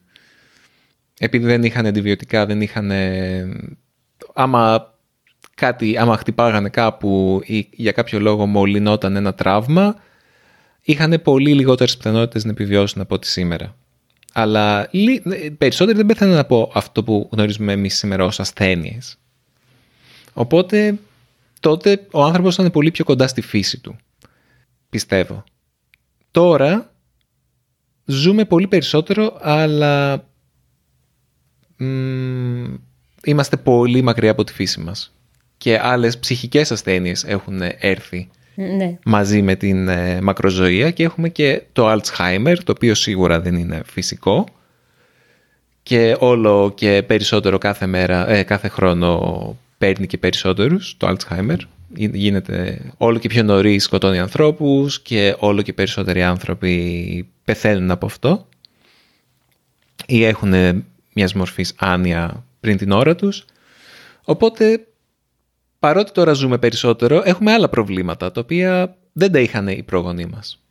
Επειδή 1.18 1.44
δεν 1.44 1.64
είχαν 1.64 1.86
αντιβιωτικά, 1.86 2.46
δεν 2.46 2.60
είχαν... 2.60 2.90
Άμα 4.34 4.91
κάτι, 5.62 5.98
άμα 5.98 6.16
χτυπάγανε 6.16 6.68
κάπου 6.68 7.40
ή 7.44 7.68
για 7.70 7.92
κάποιο 7.92 8.20
λόγο 8.20 8.46
μολυνόταν 8.46 9.16
ένα 9.16 9.34
τραύμα, 9.34 9.94
είχαν 10.82 11.20
πολύ 11.22 11.54
λιγότερες 11.54 11.96
πιθανότητες 11.96 12.44
να 12.44 12.50
επιβιώσουν 12.50 13.00
από 13.00 13.14
ό,τι 13.14 13.26
σήμερα. 13.26 13.76
Αλλά 14.32 14.90
περισσότεροι 15.58 15.96
δεν 15.96 16.06
πέθαναν 16.06 16.38
από 16.38 16.70
αυτό 16.74 17.04
που 17.04 17.28
γνωρίζουμε 17.32 17.72
εμείς 17.72 17.96
σήμερα 17.96 18.24
ως 18.24 18.40
ασθένειες. 18.40 19.18
Οπότε 20.32 20.98
τότε 21.60 22.06
ο 22.12 22.22
άνθρωπος 22.22 22.54
ήταν 22.54 22.70
πολύ 22.70 22.90
πιο 22.90 23.04
κοντά 23.04 23.26
στη 23.26 23.40
φύση 23.40 23.80
του. 23.80 23.96
Πιστεύω. 24.90 25.44
Τώρα 26.30 26.92
ζούμε 28.04 28.44
πολύ 28.44 28.66
περισσότερο, 28.66 29.38
αλλά 29.40 30.24
είμαστε 33.24 33.56
πολύ 33.56 34.02
μακριά 34.02 34.30
από 34.30 34.44
τη 34.44 34.52
φύση 34.52 34.80
μας. 34.80 35.14
Και 35.62 35.78
άλλες 35.82 36.18
ψυχικές 36.18 36.70
ασθένειες 36.70 37.24
έχουν 37.24 37.62
έρθει 37.78 38.28
ναι. 38.54 38.98
μαζί 39.04 39.42
με 39.42 39.54
την 39.54 39.88
ε, 39.88 40.20
μακροζωία 40.20 40.90
και 40.90 41.02
έχουμε 41.02 41.28
και 41.28 41.62
το 41.72 41.92
Alzheimer, 41.92 42.56
το 42.64 42.72
οποίο 42.72 42.94
σίγουρα 42.94 43.40
δεν 43.40 43.54
είναι 43.54 43.82
φυσικό 43.86 44.46
και 45.82 46.16
όλο 46.18 46.72
και 46.74 47.02
περισσότερο 47.06 47.58
κάθε, 47.58 47.86
μέρα, 47.86 48.30
ε, 48.30 48.42
κάθε 48.42 48.68
χρόνο 48.68 49.56
παίρνει 49.78 50.06
και 50.06 50.18
περισσότερους 50.18 50.96
το 50.96 51.14
Alzheimer. 51.16 51.56
Γίνεται 51.94 52.80
όλο 52.96 53.18
και 53.18 53.28
πιο 53.28 53.42
νωρίς 53.42 53.84
σκοτώνει 53.84 54.18
ανθρώπους 54.18 55.00
και 55.00 55.36
όλο 55.38 55.62
και 55.62 55.72
περισσότεροι 55.72 56.22
άνθρωποι 56.22 57.28
πεθαίνουν 57.44 57.90
από 57.90 58.06
αυτό 58.06 58.48
ή 60.06 60.24
έχουν 60.24 60.84
μιας 61.12 61.34
μορφής 61.34 61.74
άνοια 61.78 62.44
πριν 62.60 62.76
την 62.76 62.90
ώρα 62.90 63.14
τους. 63.14 63.44
Οπότε 64.24 64.86
παρότι 65.82 66.12
τώρα 66.12 66.32
ζούμε 66.32 66.58
περισσότερο, 66.58 67.22
έχουμε 67.24 67.52
άλλα 67.52 67.68
προβλήματα, 67.68 68.32
τα 68.32 68.40
οποία 68.40 68.96
δεν 69.12 69.32
τα 69.32 69.38
είχαν 69.38 69.68
οι 69.68 69.82
πρόγονοί 69.82 70.26
μας. 70.26 70.62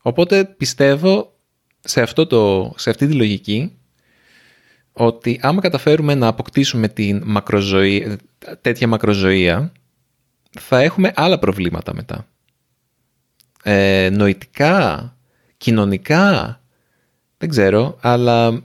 Οπότε 0.00 0.44
πιστεύω 0.44 1.36
σε, 1.80 2.00
αυτό 2.02 2.26
το, 2.26 2.72
σε 2.76 2.90
αυτή 2.90 3.06
τη 3.06 3.14
λογική 3.14 3.76
ότι 4.92 5.38
άμα 5.42 5.60
καταφέρουμε 5.60 6.14
να 6.14 6.26
αποκτήσουμε 6.26 6.88
την 6.88 7.22
μακροζωή, 7.24 8.16
τέτοια 8.60 8.88
μακροζωία, 8.88 9.72
θα 10.60 10.80
έχουμε 10.80 11.12
άλλα 11.14 11.38
προβλήματα 11.38 11.94
μετά. 11.94 12.26
Ε, 13.62 14.08
νοητικά, 14.12 15.16
κοινωνικά, 15.56 16.60
δεν 17.38 17.48
ξέρω, 17.48 17.98
αλλά 18.00 18.62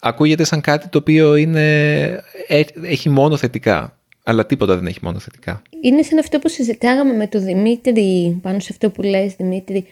ακούγεται 0.00 0.44
σαν 0.44 0.60
κάτι 0.60 0.88
το 0.88 0.98
οποίο 0.98 1.34
είναι, 1.34 2.02
ε, 2.48 2.62
έχει 2.82 3.08
μόνο 3.08 3.36
θετικά 3.36 3.98
αλλά 4.24 4.46
τίποτα 4.46 4.74
δεν 4.74 4.86
έχει 4.86 4.98
μόνο 5.02 5.18
θετικά. 5.18 5.62
Είναι 5.80 6.02
σαν 6.02 6.18
αυτό 6.18 6.38
που 6.38 6.48
συζητάγαμε 6.48 7.12
με 7.12 7.26
τον 7.26 7.44
Δημήτρη, 7.44 8.38
πάνω 8.42 8.58
σε 8.58 8.68
αυτό 8.70 8.90
που 8.90 9.02
λες 9.02 9.34
Δημήτρη, 9.34 9.86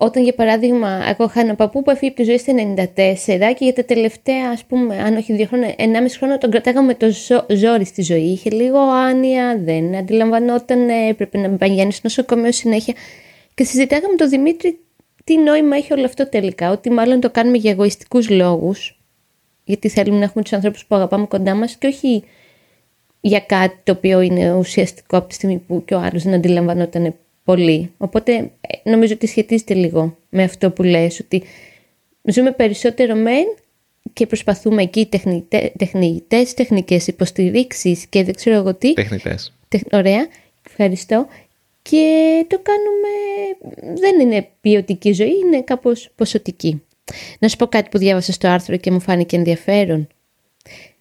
όταν 0.00 0.22
για 0.22 0.34
παράδειγμα, 0.34 0.88
εγώ 1.08 1.24
είχα 1.24 1.40
ένα 1.40 1.54
παππού 1.54 1.82
που 1.82 1.90
έφυγε 1.90 2.10
από 2.10 2.20
τη 2.20 2.24
ζωή 2.24 2.38
στα 2.38 2.52
94 2.54 3.54
και 3.56 3.64
για 3.64 3.72
τα 3.72 3.84
τελευταία, 3.84 4.50
ας 4.50 4.64
πούμε, 4.64 4.98
αν 4.98 5.16
όχι 5.16 5.32
δύο 5.32 5.46
χρόνια, 5.46 5.74
ενάμιση 5.78 6.18
χρόνο 6.18 6.38
τον 6.38 6.50
κρατάγαμε 6.50 6.94
το 6.94 7.10
ζω, 7.10 7.46
ζόρι 7.48 7.84
στη 7.84 8.02
ζωή. 8.02 8.22
Είχε 8.22 8.50
λίγο 8.50 8.78
άνοια, 8.78 9.60
δεν 9.64 9.96
αντιλαμβανόταν, 9.96 10.88
έπρεπε 10.88 11.38
να 11.38 11.48
πηγαίνει 11.48 11.92
στο 11.92 12.00
νοσοκομείο 12.02 12.52
συνέχεια. 12.52 12.94
Και 13.54 13.64
συζητάγαμε 13.64 14.10
με 14.10 14.16
τον 14.16 14.28
Δημήτρη 14.28 14.78
τι 15.24 15.38
νόημα 15.38 15.76
έχει 15.76 15.92
όλο 15.92 16.04
αυτό 16.04 16.28
τελικά. 16.28 16.70
Ότι 16.70 16.90
μάλλον 16.90 17.20
το 17.20 17.30
κάνουμε 17.30 17.56
για 17.56 17.70
εγωιστικούς 17.70 18.30
λόγους, 18.30 19.00
γιατί 19.64 19.88
θέλουμε 19.88 20.18
να 20.18 20.24
έχουμε 20.24 20.42
τους 20.42 20.52
ανθρώπους 20.52 20.86
που 20.86 20.94
αγαπάμε 20.94 21.26
κοντά 21.26 21.54
μας 21.54 21.76
και 21.76 21.86
όχι 21.86 22.24
για 23.20 23.40
κάτι 23.40 23.76
το 23.84 23.92
οποίο 23.92 24.20
είναι 24.20 24.52
ουσιαστικό 24.54 25.16
από 25.16 25.28
τη 25.28 25.34
στιγμή 25.34 25.56
που 25.66 25.82
και 25.84 25.94
ο 25.94 25.98
άλλος 25.98 26.22
δεν 26.22 26.34
αντιλαμβανόταν 26.34 27.14
πολύ. 27.44 27.92
Οπότε 27.96 28.32
ε, 28.60 28.90
νομίζω 28.90 29.14
ότι 29.14 29.26
σχετίζεται 29.26 29.74
λίγο 29.74 30.16
με 30.28 30.42
αυτό 30.42 30.70
που 30.70 30.82
λες, 30.82 31.20
ότι 31.20 31.42
ζούμε 32.22 32.52
περισσότερο 32.52 33.14
μεν 33.14 33.44
και 34.12 34.26
προσπαθούμε 34.26 34.82
εκεί 34.82 35.06
τεχνητέ, 35.06 35.72
τεχνητές, 35.78 36.54
τεχνικές 36.54 37.06
υποστηρίξεις 37.06 38.06
και 38.06 38.24
δεν 38.24 38.34
ξέρω 38.34 38.56
εγώ 38.56 38.74
τι. 38.74 38.92
Τεχνητές. 38.92 39.54
ωραία, 39.92 40.26
ευχαριστώ. 40.66 41.26
Και 41.82 42.44
το 42.48 42.60
κάνουμε, 42.62 43.96
δεν 44.00 44.20
είναι 44.20 44.48
ποιοτική 44.60 45.12
ζωή, 45.12 45.38
είναι 45.44 45.62
κάπως 45.62 46.10
ποσοτική. 46.14 46.82
Να 47.38 47.48
σου 47.48 47.56
πω 47.56 47.66
κάτι 47.66 47.88
που 47.88 47.98
διάβασα 47.98 48.32
στο 48.32 48.48
άρθρο 48.48 48.76
και 48.76 48.90
μου 48.90 49.00
φάνηκε 49.00 49.36
ενδιαφέρον. 49.36 50.08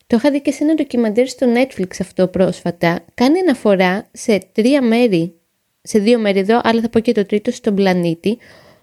Το 0.07 0.15
είχα 0.15 0.31
δει 0.31 0.41
και 0.41 0.51
σε 0.51 0.63
ένα 0.63 0.73
ντοκιμαντέρ 0.73 1.27
στο 1.27 1.47
Netflix 1.55 1.87
αυτό 1.99 2.27
πρόσφατα. 2.27 3.05
Κάνει 3.13 3.39
αναφορά 3.39 4.09
σε 4.11 4.39
τρία 4.51 4.81
μέρη, 4.81 5.33
σε 5.81 5.99
δύο 5.99 6.19
μέρη 6.19 6.39
εδώ, 6.39 6.59
αλλά 6.63 6.81
θα 6.81 6.89
πω 6.89 6.99
και 6.99 7.11
το 7.11 7.25
τρίτο 7.25 7.51
στον 7.51 7.75
πλανήτη, 7.75 8.37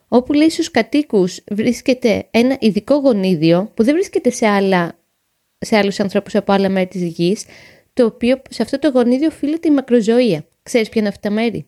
όπου 0.09 0.33
λέει 0.33 0.51
στους 0.51 0.71
κατοίκους 0.71 1.41
βρίσκεται 1.51 2.27
ένα 2.31 2.57
ειδικό 2.61 2.95
γονίδιο 2.95 3.71
που 3.75 3.85
δεν 3.85 3.95
βρίσκεται 3.95 4.31
σε, 4.31 4.47
άλλα, 4.47 4.99
σε 5.59 5.77
άλλους 5.77 6.01
ανθρώπους 6.01 6.35
από 6.35 6.53
άλλα 6.53 6.69
μέρη 6.69 6.87
της 6.87 7.03
γης, 7.03 7.45
το 7.93 8.05
οποίο 8.05 8.43
σε 8.51 8.63
αυτό 8.63 8.79
το 8.79 8.89
γονίδιο 8.89 9.27
οφείλεται 9.27 9.69
η 9.69 9.71
μακροζωία. 9.71 10.45
Ξέρεις 10.63 10.89
ποια 10.89 11.01
είναι 11.01 11.11
αυτά 11.11 11.29
τα 11.29 11.35
μέρη; 11.35 11.67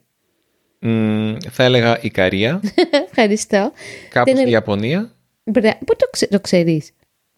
Mm, 0.83 1.37
θα 1.51 1.65
έλεγα 1.65 1.99
Ικαρία. 2.03 2.61
Ευχαριστώ. 3.11 3.73
Κάπου 4.09 4.37
στη 4.37 4.51
Ιαπωνία. 4.51 5.15
Μπρα... 5.45 5.79
Πού 5.79 5.97
το, 5.97 6.09
ξε... 6.11 6.27
το 6.27 6.41
ξέρεις; 6.41 6.91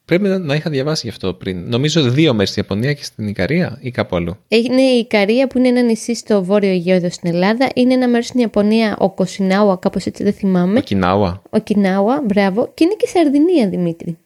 Πρέπει 0.09 0.29
να 0.29 0.55
είχα 0.55 0.71
διαβάσει 0.71 1.01
γι' 1.05 1.12
αυτό 1.12 1.35
πριν. 1.35 1.68
Νομίζω 1.68 2.03
δύο 2.03 2.33
μέρες 2.33 2.49
στην 2.49 2.62
Ιαπωνία 2.62 2.92
και 2.92 3.05
στην 3.05 3.29
Ικαρία 3.29 3.79
ή 3.81 3.90
κάπου 3.90 4.16
αλλού. 4.16 4.37
Είναι 4.49 4.83
η 4.83 4.99
Ικαρία 4.99 5.47
που 5.47 5.59
είναι 5.59 5.68
ένα 5.68 5.83
νησί 5.83 6.14
στο 6.14 6.44
βόρειο 6.44 6.71
Αιγαίο 6.71 6.94
εδώ 6.94 7.11
στην 7.11 7.35
Ελλάδα. 7.35 7.68
Είναι 7.75 7.94
ένα 7.94 8.09
μέρος 8.09 8.27
στην 8.27 8.40
Ιαπωνία, 8.40 8.97
ο 8.99 9.11
Κοσινάουα, 9.11 9.77
κάπως 9.77 10.07
έτσι 10.07 10.23
δεν 10.23 10.33
θυμάμαι. 10.33 10.79
Ο 10.79 10.83
Κινάουα. 10.83 11.42
Ο 11.51 11.59
Κινάουα, 11.59 12.23
μπράβο. 12.27 12.71
Και 12.75 12.85
είναι 12.85 12.94
και 12.99 13.07
η 13.07 13.09
Σαρδινία, 13.09 13.68
Δημήτρη. 13.68 14.18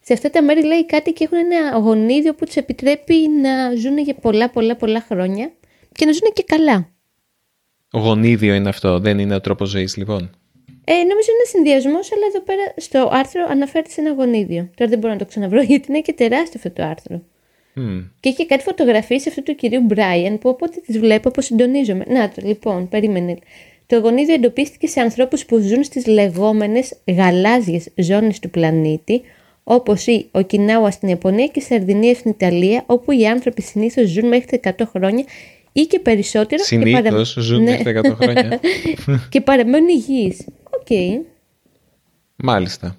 Σε 0.00 0.12
αυτά 0.12 0.30
τα 0.30 0.42
μέρη 0.42 0.64
λέει 0.64 0.86
κάτι 0.86 1.12
και 1.12 1.24
έχουν 1.24 1.38
ένα 1.38 1.78
γονίδιο 1.78 2.34
που 2.34 2.44
τους 2.44 2.54
επιτρέπει 2.54 3.14
να 3.42 3.74
ζουν 3.76 3.98
για 3.98 4.14
πολλά 4.14 4.50
πολλά 4.50 4.76
πολλά 4.76 5.04
χρόνια 5.08 5.52
και 5.92 6.04
να 6.04 6.12
ζουν 6.12 6.32
και 6.32 6.44
καλά. 6.46 6.88
Γονίδιο 7.92 8.54
είναι 8.54 8.68
αυτό, 8.68 8.98
δεν 8.98 9.18
είναι 9.18 9.34
ο 9.34 9.40
τρόπος 9.40 9.68
ζωής 9.68 9.96
λοιπόν. 9.96 10.30
Ε, 10.84 10.92
νομίζω 10.92 11.28
είναι 11.32 11.46
συνδυασμός, 11.46 12.12
αλλά 12.12 12.26
εδώ 12.28 12.40
πέρα 12.40 12.74
στο 12.76 13.08
άρθρο 13.12 13.46
αναφέρεται 13.48 13.90
σε 13.90 14.00
ένα 14.00 14.12
γονίδιο. 14.12 14.70
Τώρα 14.76 14.90
δεν 14.90 14.98
μπορώ 14.98 15.12
να 15.12 15.18
το 15.18 15.24
ξαναβρω 15.24 15.62
γιατί 15.70 15.86
είναι 15.88 16.00
και 16.00 16.12
τεράστιο 16.12 16.60
αυτό 16.64 16.70
το 16.70 16.82
άρθρο. 16.82 17.22
Mm. 17.76 18.04
Και 18.20 18.28
είχε 18.28 18.44
κάτι 18.44 18.62
φωτογραφίες 18.62 19.26
αυτού 19.26 19.42
του 19.42 19.54
κυρίου 19.54 19.80
Μπράιαν 19.80 20.38
που 20.38 20.48
όποτε 20.48 20.80
τις 20.86 20.98
βλέπω 20.98 21.28
αποσυντονίζομαι. 21.28 22.04
Να 22.08 22.28
το, 22.28 22.42
λοιπόν, 22.44 22.88
περίμενε. 22.88 23.36
Το 23.86 23.98
γονίδιο 23.98 24.34
εντοπίστηκε 24.34 24.86
σε 24.86 25.00
ανθρώπους 25.00 25.44
που 25.44 25.58
ζουν 25.58 25.84
στις 25.84 26.06
λεγόμενες 26.06 26.96
γαλάζιες 27.06 27.88
ζώνες 27.94 28.38
του 28.38 28.50
πλανήτη, 28.50 29.20
όπως 29.64 30.06
η 30.06 30.28
Οκινάουα 30.30 30.90
στην 30.90 31.08
Ιαπωνία 31.08 31.46
και 31.46 31.58
η 31.58 31.62
Σαρδινία 31.62 32.14
στην 32.14 32.30
Ιταλία, 32.30 32.82
όπου 32.86 33.12
οι 33.12 33.26
άνθρωποι 33.26 33.62
συνήθως 33.62 34.08
ζουν 34.08 34.28
μέχρι 34.28 34.60
100 34.64 34.70
χρόνια 34.84 35.24
ή 35.72 35.80
και 35.80 35.98
περισσότερο. 35.98 36.62
Συνήθως 36.62 37.02
και 37.02 37.08
παρα... 37.08 37.22
ζουν 37.24 37.62
ναι. 37.62 37.70
μέχρι 37.70 38.00
100 38.04 38.14
χρόνια. 38.14 38.60
και 39.32 39.40
παραμένουν 39.40 39.88
υγιείς. 39.88 40.44
Οκ. 40.82 40.86
Okay. 40.88 41.24
Μάλιστα. 42.36 42.96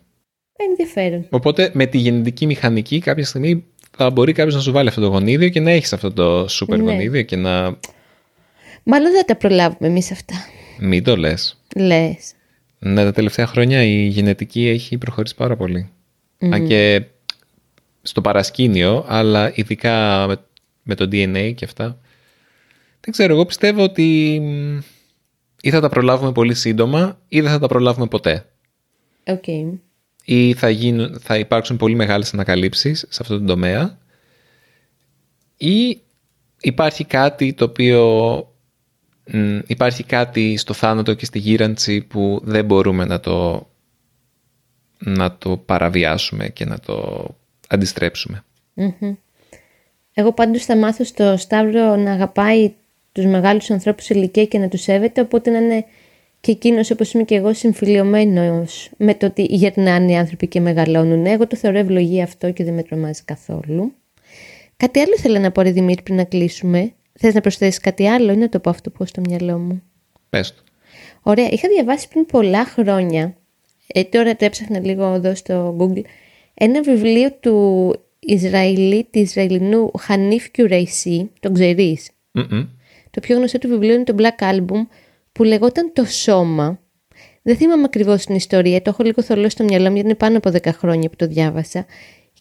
Ενδιαφέρον. 0.56 1.26
Οπότε 1.30 1.72
με 1.74 1.86
τη 1.86 1.98
γενετική 1.98 2.46
μηχανική 2.46 3.00
κάποια 3.00 3.26
στιγμή 3.26 3.66
θα 3.98 4.10
μπορεί 4.10 4.34
κάποιος 4.34 4.56
να 4.56 4.62
σου 4.62 4.72
βάλει 4.72 4.90
αυτό 4.90 5.02
το 5.02 5.08
γονίδιο 5.08 5.50
και 5.50 5.60
να 5.60 5.72
έχεις 5.72 5.94
αυτό 5.94 6.12
το 6.12 6.48
σούπερ 6.48 6.80
ναι. 6.80 6.92
γονίδιο 6.92 7.22
και 7.22 7.36
να. 7.36 7.78
Μάλλον 8.84 9.12
δεν 9.12 9.26
θα 9.26 9.36
προλάβουμε 9.36 9.88
εμείς 9.88 10.12
αυτά. 10.12 10.34
Μην 10.80 11.04
το 11.04 11.18
λες. 11.18 11.62
Λες. 11.76 12.34
Ναι, 12.80 13.04
τα 13.04 13.12
τελευταία 13.12 13.48
χρόνια 13.48 13.84
η 13.84 14.06
γενετική 14.08 14.68
έχει 14.68 14.98
προχωρήσει 14.98 15.36
πάρα 15.36 15.56
πολύ. 15.56 15.90
Mm. 16.40 16.50
Αν 16.52 16.68
και 16.68 17.04
στο 18.02 18.22
παρασκήνιο, 18.22 19.06
αλλά 19.08 19.52
ειδικά 19.56 20.28
με, 20.28 20.36
με 20.84 20.96
το 20.96 21.10
DNA 21.12 21.54
και 21.56 21.66
αυτά. 21.66 21.98
Δεν 23.00 23.12
ξέρω, 23.12 23.34
εγώ 23.34 23.46
πιστεύω 23.46 23.84
ότι 23.84 24.42
ή 25.66 25.70
θα 25.70 25.80
τα 25.80 25.90
προλάβουμε 25.90 26.32
πολύ 26.32 26.54
σύντομα 26.54 27.20
ή 27.28 27.42
δεν 27.42 27.52
θα 27.52 27.60
τα 27.60 27.68
προλάβουμε 27.68 28.08
ποτέ. 28.08 28.46
Okay. 29.24 29.80
Ή 30.26 30.54
θα, 30.54 30.70
γίνουν, 30.70 31.20
θα 31.20 31.38
υπάρξουν 31.38 31.78
πολύ 31.78 31.96
μεγάλες 31.96 32.34
ανακαλύψεις 32.34 33.06
σε 33.10 33.18
αυτό 33.22 33.40
το 33.40 33.46
τομέα 33.46 33.98
ή 35.58 36.02
υπάρχει 36.62 37.06
κάτι 37.06 37.54
το 37.54 37.66
οποίο 37.66 38.04
υπάρχει 39.68 40.04
κάτι 40.04 40.58
στο 40.58 40.74
θάνατο 40.74 41.14
και 41.14 41.26
στη 41.26 41.40
γύρανση 41.40 42.02
που 42.02 42.42
δεν 42.44 42.66
μπορούμε 42.66 43.06
να 43.06 43.20
το, 43.20 43.68
να 44.98 45.38
το 45.38 45.58
παραβιάσουμε 45.58 46.50
και 46.50 46.66
να 46.66 46.80
το 46.80 47.28
αντιστρεψουμε 47.68 48.44
Εγώ 50.14 50.34
πάντως 50.34 50.66
θα 50.66 50.78
μάθω 50.78 51.04
στο 51.04 51.38
Σταύρο 51.38 51.96
να 51.96 52.12
αγαπάει 52.12 52.74
τους 53.14 53.26
μεγάλους 53.26 53.72
ανθρώπους 53.72 54.04
σε 54.04 54.14
ηλικία 54.14 54.46
και 54.46 54.58
να 54.58 54.68
τους 54.68 54.82
σέβεται, 54.82 55.22
οπότε 55.22 55.50
να 55.50 55.58
είναι 55.58 55.86
και 56.40 56.52
εκείνος 56.52 56.92
όπως 56.92 57.14
είμαι 57.14 57.24
και 57.24 57.36
εγώ 57.36 57.54
συμφιλειωμένος 57.54 58.90
με 58.98 59.16
το 59.16 59.26
ότι 59.26 59.44
γερνάνε 59.50 60.12
οι 60.12 60.16
άνθρωποι 60.16 60.48
και 60.48 60.60
μεγαλώνουν. 60.60 61.26
Εγώ 61.26 61.48
το 61.48 61.56
θεωρώ 61.56 61.78
ευλογία 61.78 62.24
αυτό 62.24 62.52
και 62.52 62.64
δεν 62.64 62.74
με 62.74 62.84
τρομάζει 62.84 63.22
καθόλου. 63.26 63.94
Κάτι 64.78 65.00
άλλο 65.00 65.14
ήθελα 65.18 65.40
να 65.40 65.52
πω 65.52 65.62
ρε 65.62 65.72
Δημήτρη 65.72 66.04
πριν 66.04 66.16
να 66.16 66.24
κλείσουμε. 66.24 66.94
Θες 67.20 67.34
να 67.34 67.42
προσθέσεις 67.42 67.80
κάτι 67.80 68.08
άλλο 68.08 68.32
ή 68.32 68.36
να 68.36 68.50
το 68.50 68.60
πω 68.60 68.70
αυτό 68.70 68.90
που 68.90 68.96
έχω 69.00 69.06
στο 69.06 69.22
μυαλό 69.22 69.58
μου; 69.58 69.82
Πες 70.30 70.54
το. 70.56 70.62
Ωραία. 71.22 71.50
Είχα 71.52 71.68
διαβάσει 71.68 72.08
πριν 72.08 72.26
πολλά 72.26 72.66
χρόνια 72.66 73.36
ε, 73.88 74.04
τώρα 74.04 74.36
το 74.36 74.46
έψαχνα 74.46 74.80
λίγο 74.80 75.06
εδώ 75.14 75.36
στο 75.36 75.76
Google, 75.80 76.02
ένα 76.54 76.82
βιβλίο 76.82 77.32
του 77.32 77.96
Ισραηλί, 78.20 79.04
του 79.04 79.20
Ισραηλινού 79.20 79.92
Χανίφ 80.00 80.52
Κιουρέισι, 80.52 81.32
τον 81.40 81.54
ξερεις 81.54 82.10
Το 83.14 83.20
πιο 83.20 83.38
γνωστό 83.38 83.58
του 83.58 83.68
βιβλίο 83.68 83.94
είναι 83.94 84.04
το 84.04 84.16
Black 84.18 84.44
Album, 84.54 84.88
που 85.32 85.44
λεγόταν 85.44 85.92
Το 85.94 86.06
Σώμα. 86.06 86.80
Δεν 87.42 87.56
θυμάμαι 87.56 87.84
ακριβώς 87.84 88.26
την 88.26 88.36
ιστορία, 88.36 88.82
το 88.82 88.90
έχω 88.90 89.04
λίγο 89.04 89.22
θολό 89.22 89.50
στο 89.50 89.64
μυαλό 89.64 89.88
μου 89.88 89.94
γιατί 89.94 90.08
είναι 90.08 90.18
πάνω 90.18 90.38
από 90.38 90.50
10 90.50 90.74
χρόνια 90.74 91.10
που 91.10 91.16
το 91.16 91.28
διάβασα. 91.28 91.86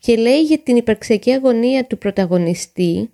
Και 0.01 0.17
λέει 0.17 0.43
για 0.43 0.59
την 0.59 0.77
υπαρξιακή 0.77 1.31
αγωνία 1.31 1.85
του 1.85 1.99
πρωταγωνιστή, 1.99 3.11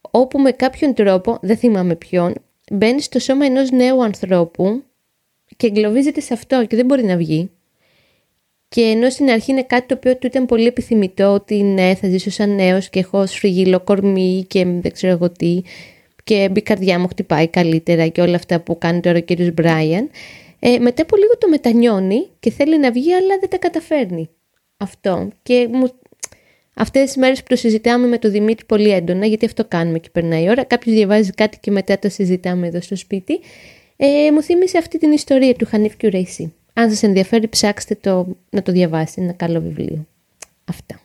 όπου 0.00 0.38
με 0.38 0.50
κάποιον 0.50 0.94
τρόπο, 0.94 1.38
δεν 1.42 1.56
θυμάμαι 1.56 1.94
ποιον, 1.94 2.34
μπαίνει 2.70 3.00
στο 3.00 3.18
σώμα 3.18 3.44
ενός 3.44 3.70
νέου 3.70 4.04
ανθρώπου 4.04 4.82
και 5.56 5.66
εγκλωβίζεται 5.66 6.20
σε 6.20 6.34
αυτό 6.34 6.66
και 6.66 6.76
δεν 6.76 6.86
μπορεί 6.86 7.04
να 7.04 7.16
βγει. 7.16 7.50
Και 8.68 8.80
ενώ 8.80 9.10
στην 9.10 9.30
αρχή 9.30 9.50
είναι 9.50 9.62
κάτι 9.62 9.86
το 9.86 9.94
οποίο 9.94 10.16
του 10.16 10.26
ήταν 10.26 10.46
πολύ 10.46 10.66
επιθυμητό, 10.66 11.32
ότι 11.32 11.62
ναι, 11.62 11.94
θα 11.94 12.08
ζήσω 12.08 12.30
σαν 12.30 12.54
νέος 12.54 12.88
και 12.88 12.98
έχω 12.98 13.26
σφριγγυλό 13.26 13.80
κορμί 13.80 14.44
και 14.48 14.64
δεν 14.64 14.92
ξέρω 14.92 15.12
εγώ 15.12 15.30
τι, 15.30 15.62
και 16.24 16.50
η 16.54 16.62
καρδιά 16.62 16.98
μου 16.98 17.08
χτυπάει 17.08 17.48
καλύτερα 17.48 18.06
και 18.06 18.20
όλα 18.20 18.36
αυτά 18.36 18.60
που 18.60 18.78
κάνει 18.78 19.00
τώρα 19.00 19.18
ο 19.18 19.20
κύριος 19.20 19.54
Μπράιαν, 19.54 20.10
ε, 20.58 20.78
μετά 20.78 21.02
από 21.02 21.16
λίγο 21.16 21.38
το 21.38 21.48
μετανιώνει 21.48 22.28
και 22.40 22.50
θέλει 22.50 22.78
να 22.78 22.90
βγει, 22.92 23.12
αλλά 23.12 23.38
δεν 23.40 23.48
τα 23.48 23.58
καταφέρνει. 23.58 24.28
Αυτό. 24.76 25.28
Και 25.42 25.68
μου... 25.72 25.90
Αυτές 26.74 27.02
τις 27.02 27.16
μέρες 27.16 27.38
που 27.38 27.46
το 27.48 27.56
συζητάμε 27.56 28.06
με 28.06 28.18
τον 28.18 28.30
Δημήτρη 28.30 28.64
πολύ 28.64 28.90
έντονα, 28.90 29.26
γιατί 29.26 29.44
αυτό 29.44 29.64
κάνουμε 29.64 29.98
και 29.98 30.08
περνάει 30.12 30.44
η 30.44 30.48
ώρα. 30.48 30.64
Κάποιος 30.64 30.94
διαβάζει 30.94 31.30
κάτι 31.30 31.58
και 31.60 31.70
μετά 31.70 31.98
το 31.98 32.08
συζητάμε 32.08 32.66
εδώ 32.66 32.80
στο 32.80 32.96
σπίτι. 32.96 33.40
Ε, 33.96 34.30
μου 34.32 34.42
θύμισε 34.42 34.78
αυτή 34.78 34.98
την 34.98 35.12
ιστορία 35.12 35.54
του 35.54 35.66
Χανίφ 35.66 35.96
Κιουρέισι. 35.96 36.54
Αν 36.72 36.90
σας 36.90 37.02
ενδιαφέρει 37.02 37.48
ψάξτε 37.48 37.94
το 38.00 38.36
να 38.50 38.62
το 38.62 38.72
διαβάσετε, 38.72 39.20
είναι 39.20 39.28
ένα 39.28 39.38
καλό 39.38 39.60
βιβλίο. 39.60 40.06
Αυτά. 40.64 41.00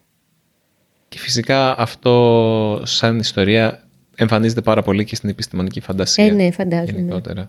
Και 1.10 1.18
φυσικά 1.18 1.80
αυτό 1.80 2.82
σαν 2.86 3.20
ιστορία 3.20 3.87
εμφανίζεται 4.18 4.62
πάρα 4.62 4.82
πολύ 4.82 5.06
και 5.06 5.16
στην 5.16 5.30
επιστημονική 5.30 5.80
φαντασία. 5.80 6.26
Ε, 6.26 6.30
ναι, 6.30 6.52
φαντάζομαι. 6.52 6.92
Γενικότερα. 6.92 7.48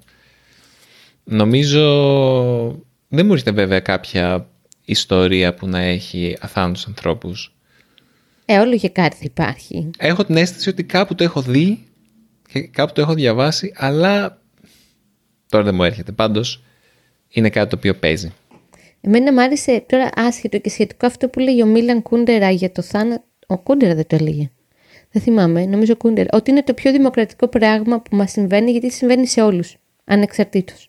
Νομίζω 1.24 1.82
δεν 3.08 3.26
μου 3.26 3.32
έρχεται 3.32 3.50
βέβαια 3.50 3.80
κάποια 3.80 4.48
ιστορία 4.84 5.54
που 5.54 5.68
να 5.68 5.78
έχει 5.78 6.36
αθάνατους 6.40 6.86
ανθρώπους. 6.86 7.54
Ε, 8.44 8.58
όλο 8.58 8.76
και 8.76 8.88
κάτι 8.88 9.16
υπάρχει. 9.20 9.90
Έχω 9.98 10.24
την 10.24 10.36
αίσθηση 10.36 10.68
ότι 10.68 10.84
κάπου 10.84 11.14
το 11.14 11.24
έχω 11.24 11.42
δει 11.42 11.78
και 12.52 12.60
κάπου 12.60 12.92
το 12.92 13.00
έχω 13.00 13.14
διαβάσει, 13.14 13.72
αλλά 13.76 14.42
τώρα 15.48 15.64
δεν 15.64 15.74
μου 15.74 15.82
έρχεται. 15.82 16.12
Πάντως, 16.12 16.62
είναι 17.28 17.50
κάτι 17.50 17.70
το 17.70 17.76
οποίο 17.76 17.94
παίζει. 17.94 18.32
Εμένα 19.00 19.32
μου 19.32 19.40
άρεσε 19.40 19.84
τώρα 19.88 20.10
άσχετο 20.14 20.58
και 20.58 20.68
σχετικό 20.68 21.06
αυτό 21.06 21.28
που 21.28 21.38
λέει 21.38 21.62
ο 21.62 21.66
Μίλαν 21.66 22.02
Κούντερα 22.02 22.50
για 22.50 22.72
το 22.72 22.82
θάνατο. 22.82 23.24
Ο 23.46 23.58
Κούντερα 23.58 23.94
δεν 23.94 24.06
το 24.06 24.16
έλεγε. 24.16 24.50
Δεν 25.10 25.22
θυμάμαι, 25.22 25.64
νομίζω 25.64 25.96
Κούντερα. 25.96 26.28
Ότι 26.32 26.50
είναι 26.50 26.62
το 26.62 26.74
πιο 26.74 26.92
δημοκρατικό 26.92 27.48
πράγμα 27.48 28.00
που 28.00 28.16
μας 28.16 28.30
συμβαίνει, 28.30 28.70
γιατί 28.70 28.90
συμβαίνει 28.90 29.26
σε 29.26 29.40
όλους. 29.42 29.76
Ανεξαρτήτως. 30.04 30.88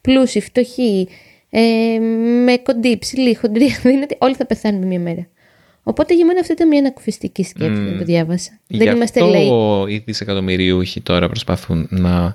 Πλούσιοι, 0.00 0.40
φτωχοί, 0.40 1.08
ε, 1.50 1.98
με 2.44 2.56
κοντή, 2.56 2.98
ψηλή, 2.98 3.34
χοντρή, 3.34 3.64
αδύνατη, 3.84 4.16
όλοι 4.18 4.34
θα 4.34 4.46
πεθάνουμε 4.46 4.86
μια 4.86 5.00
μέρα. 5.00 5.26
Οπότε 5.82 6.14
για 6.14 6.26
μένα 6.26 6.40
αυτό 6.40 6.52
ήταν 6.52 6.68
μια 6.68 6.78
ανακουφιστική 6.78 7.42
σκέψη 7.42 7.82
mm. 7.82 7.90
που 7.92 7.98
το 7.98 8.04
διάβασα. 8.04 8.58
Γι 8.66 8.78
δεν 8.78 8.96
είμαστε 8.96 9.20
λέει. 9.20 9.48
Οι 9.88 9.98
δισεκατομμυρίουχοι 9.98 11.00
τώρα 11.00 11.28
προσπαθούν 11.28 11.86
να. 11.90 12.34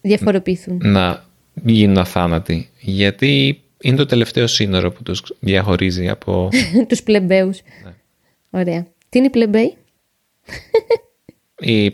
Διαφοροποιηθούν. 0.00 0.80
Να 0.84 1.24
γίνουν 1.64 1.98
αθάνατοι. 1.98 2.68
Γιατί 2.80 3.62
είναι 3.80 3.96
το 3.96 4.06
τελευταίο 4.06 4.46
σύνορο 4.46 4.92
που 4.92 5.02
τους 5.02 5.22
διαχωρίζει 5.40 6.08
από... 6.08 6.48
τους 6.88 7.02
πλεμπέους. 7.02 7.60
Ναι. 7.84 7.94
Ωραία. 8.60 8.86
Τι 9.08 9.18
είναι 9.18 9.26
η 9.26 9.30
πλεμπέη; 9.30 9.74
Η, 11.58 11.84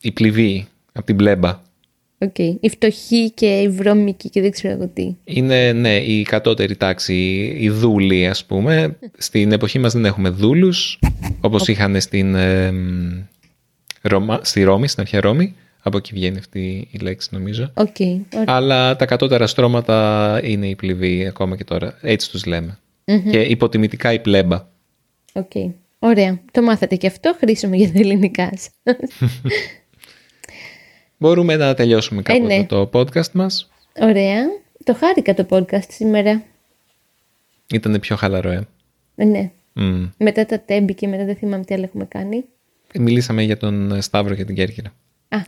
η 0.00 0.12
πληβή 0.14 0.66
από 0.92 1.06
την 1.06 1.16
πλέμπα. 1.16 1.60
Okay. 2.24 2.56
Η 2.60 2.68
φτωχή 2.68 3.30
και 3.30 3.60
η 3.60 3.68
βρώμικη 3.68 4.28
και 4.30 4.40
δεν 4.40 4.50
ξέρω 4.50 4.74
εγώ 4.74 4.88
τι. 4.88 5.14
Είναι, 5.24 5.72
ναι, 5.72 5.96
η 5.96 6.22
κατώτερη 6.22 6.76
τάξη, 6.76 7.14
η 7.58 7.70
δούλη 7.70 8.26
ας 8.26 8.44
πούμε. 8.44 8.98
Στην 9.18 9.52
εποχή 9.52 9.78
μας 9.78 9.92
δεν 9.92 10.04
έχουμε 10.04 10.28
δούλους, 10.28 10.98
όπως 11.40 11.68
είχαν 11.68 12.00
στην, 12.00 12.34
ε, 12.34 12.72
Ρώμα, 14.02 14.40
στη 14.42 14.62
Ρώμη, 14.62 14.88
στην 14.88 15.00
αρχαία 15.02 15.20
Ρώμη. 15.20 15.54
Από 15.82 15.96
εκεί 15.96 16.14
βγαίνει 16.14 16.38
αυτή 16.38 16.88
η 16.90 16.98
λέξη 16.98 17.28
νομίζω. 17.32 17.72
Okay, 17.74 18.20
Αλλά 18.44 18.96
τα 18.96 19.06
κατώτερα 19.06 19.46
στρώματα 19.46 20.40
είναι 20.44 20.66
η 20.66 20.74
πληβή 20.74 21.26
ακόμα 21.26 21.56
και 21.56 21.64
τώρα. 21.64 21.98
Έτσι 22.00 22.30
τους 22.30 22.44
λεμε 22.44 22.78
Και 23.04 23.40
υποτιμητικά 23.40 24.12
η 24.12 24.18
πλέμπα. 24.18 24.66
Οκ. 25.32 25.50
Okay. 25.54 25.70
Ωραία. 26.04 26.40
Το 26.50 26.62
μάθατε 26.62 26.96
και 26.96 27.06
αυτό. 27.06 27.34
Χρήσιμο 27.38 27.74
για 27.74 27.92
τα 27.92 27.98
ελληνικά 27.98 28.52
Μπορούμε 31.18 31.56
να 31.56 31.74
τελειώσουμε 31.74 32.22
κάπου 32.22 32.44
ε, 32.44 32.56
ναι. 32.56 32.64
το 32.64 32.90
podcast 32.92 33.30
μας. 33.32 33.70
Ωραία. 34.00 34.44
Το 34.84 34.94
χάρηκα 34.94 35.34
το 35.34 35.46
podcast 35.50 35.88
σήμερα. 35.88 36.42
Ήταν 37.72 38.00
πιο 38.00 38.16
χαλαρό, 38.16 38.50
ε. 38.50 38.68
ε 39.16 39.24
ναι. 39.24 39.50
Μετά 40.16 40.46
τα 40.46 40.60
Τέμπη 40.60 40.94
και 40.94 41.06
μετά 41.06 41.24
δεν 41.24 41.36
θυμάμαι 41.36 41.64
τι 41.64 41.74
άλλο 41.74 41.84
έχουμε 41.84 42.04
κάνει. 42.04 42.44
Μιλήσαμε 42.98 43.42
για 43.42 43.56
τον 43.56 44.02
Σταύρο 44.02 44.34
και 44.34 44.44
την 44.44 44.54
Κέρκυρα. 44.54 44.94
Α, 45.28 45.42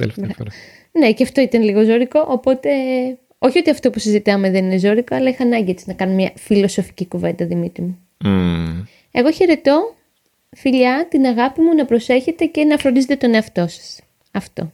ναι, 0.93 1.13
και 1.13 1.23
αυτό 1.23 1.41
ήταν 1.41 1.63
λίγο 1.63 1.85
ζώρικο, 1.85 2.27
οπότε 2.29 2.71
όχι 3.39 3.59
ότι 3.59 3.71
αυτό 3.71 3.91
που 3.91 3.99
συζητάμε 3.99 4.51
δεν 4.51 4.65
είναι 4.65 4.79
ζώρικο, 4.79 5.15
αλλά 5.15 5.29
είχα 5.29 5.45
ανάγκη 5.45 5.77
να 5.85 5.93
κάνω 5.93 6.15
μια 6.15 6.33
φιλοσοφική 6.37 7.07
κουβέντα, 7.07 7.47
Δημήτρη 7.47 7.83
μου. 7.83 7.99
Mm. 8.25 8.85
Εγώ 9.11 9.31
χαιρετώ, 9.33 9.95
φιλιά, 10.55 11.07
την 11.11 11.25
αγάπη 11.25 11.61
μου 11.61 11.75
να 11.75 11.85
προσέχετε 11.85 12.45
και 12.45 12.65
να 12.65 12.79
φροντίζετε 12.79 13.17
τον 13.17 13.35
εαυτό 13.35 13.67
σας. 13.69 14.01
Αυτό. 14.31 14.73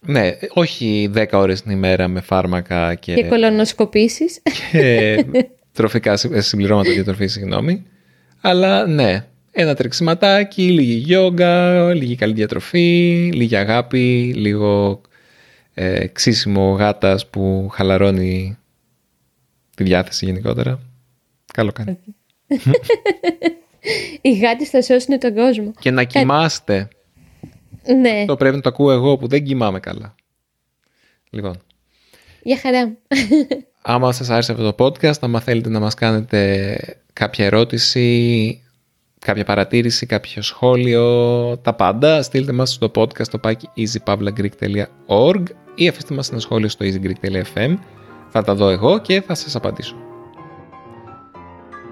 Ναι, 0.00 0.30
όχι 0.48 1.10
10 1.14 1.26
ώρες 1.32 1.62
την 1.62 1.70
ημέρα 1.70 2.08
με 2.08 2.20
φάρμακα 2.20 2.94
και... 2.94 3.14
Και 3.14 3.24
κολονοσκοπήσεις. 3.24 4.42
Και 4.72 5.24
τροφικά 5.72 6.16
συμπληρώματα 6.16 6.90
διατροφή, 6.90 7.26
συγγνώμη. 7.26 7.86
Αλλά 8.40 8.86
ναι, 8.86 9.26
ένα 9.50 9.74
τρεξιματάκι, 9.74 10.70
λίγη 10.70 10.92
γιόγκα, 10.92 11.94
λίγη 11.94 12.16
καλή 12.16 12.32
διατροφή, 12.32 13.30
λίγη 13.34 13.56
αγάπη, 13.56 14.32
λίγο 14.36 15.00
ε, 15.74 16.06
ξύσιμο 16.06 16.70
γάτας 16.70 17.26
που 17.26 17.68
χαλαρώνει 17.72 18.58
τη 19.76 19.84
διάθεση 19.84 20.24
γενικότερα. 20.24 20.80
Καλό 21.52 21.72
κάνει. 21.72 21.98
Οι 24.20 24.38
γάτες 24.38 24.68
θα 24.68 24.82
σώσουν 24.82 25.18
τον 25.18 25.34
κόσμο. 25.34 25.72
Και 25.78 25.90
να 25.90 26.04
κοιμάστε. 26.04 26.88
Ναι. 28.00 28.24
Το 28.26 28.36
πρέπει 28.36 28.56
να 28.56 28.62
το 28.62 28.68
ακούω 28.68 28.90
εγώ 28.90 29.16
που 29.16 29.26
δεν 29.26 29.44
κοιμάμαι 29.44 29.80
καλά. 29.80 30.14
Λοιπόν. 31.30 31.56
Για 32.42 32.58
χαρά. 32.58 32.96
Άμα 33.82 34.12
σας 34.12 34.30
άρεσε 34.30 34.52
αυτό 34.52 34.72
το 34.72 34.84
podcast, 34.84 35.18
άμα 35.20 35.40
θέλετε 35.40 35.68
να 35.68 35.80
μας 35.80 35.94
κάνετε 35.94 36.78
κάποια 37.12 37.44
ερώτηση, 37.44 38.62
κάποια 39.18 39.44
παρατήρηση, 39.44 40.06
κάποιο 40.06 40.42
σχόλιο, 40.42 41.58
τα 41.58 41.74
πάντα, 41.74 42.22
στείλτε 42.22 42.52
μας 42.52 42.70
στο 42.72 42.90
podcast 42.94 43.24
στο 43.24 43.38
πάκι 43.38 43.68
easypavlagreek.org 43.76 45.42
ή 45.74 45.88
αφήστε 45.88 46.14
μας 46.14 46.30
ένα 46.30 46.40
σχόλιο 46.40 46.68
στο 46.68 46.86
easygreek.fm. 46.86 47.76
Θα 48.28 48.42
τα 48.42 48.54
δω 48.54 48.68
εγώ 48.68 48.98
και 48.98 49.20
θα 49.20 49.34
σας 49.34 49.56
απαντήσω. 49.56 50.05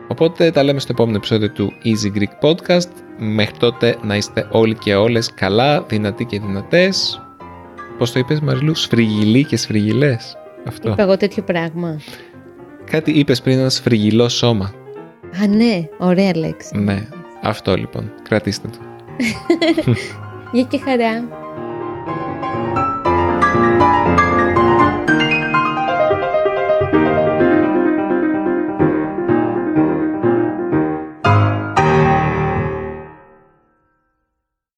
Οπότε 0.09 0.51
τα 0.51 0.62
λέμε 0.62 0.81
στο 0.81 0.93
επόμενο 0.93 1.17
επεισόδιο 1.17 1.51
του 1.51 1.73
Easy 1.85 2.19
Greek 2.19 2.49
Podcast. 2.49 2.90
Μέχρι 3.19 3.57
τότε 3.59 3.97
να 4.03 4.17
είστε 4.17 4.49
όλοι 4.51 4.75
και 4.75 4.95
όλες 4.95 5.35
καλά, 5.35 5.83
δυνατοί 5.83 6.25
και 6.25 6.40
δυνατές. 6.40 7.21
Πώς 7.99 8.12
το 8.12 8.19
είπες 8.19 8.40
Μαριλού, 8.40 8.75
σφριγγυλοί 8.75 9.45
και 9.45 9.57
σφριγγυλές. 9.57 10.37
Αυτό. 10.67 10.90
Είπα 10.90 11.03
εγώ 11.03 11.17
τέτοιο 11.17 11.43
πράγμα. 11.43 12.01
Κάτι 12.90 13.11
είπες 13.11 13.43
πριν 13.43 13.59
ένα 13.59 13.69
σφριγγυλό 13.69 14.29
σώμα. 14.29 14.73
Α, 15.43 15.47
ναι, 15.47 15.88
ωραία 15.99 16.37
λέξη. 16.37 16.77
Ναι, 16.77 17.09
αυτό 17.43 17.75
λοιπόν. 17.77 18.12
Κρατήστε 18.23 18.69
το. 18.69 18.79
Γεια 20.53 20.62
και 20.62 20.79
χαρά. 20.79 21.43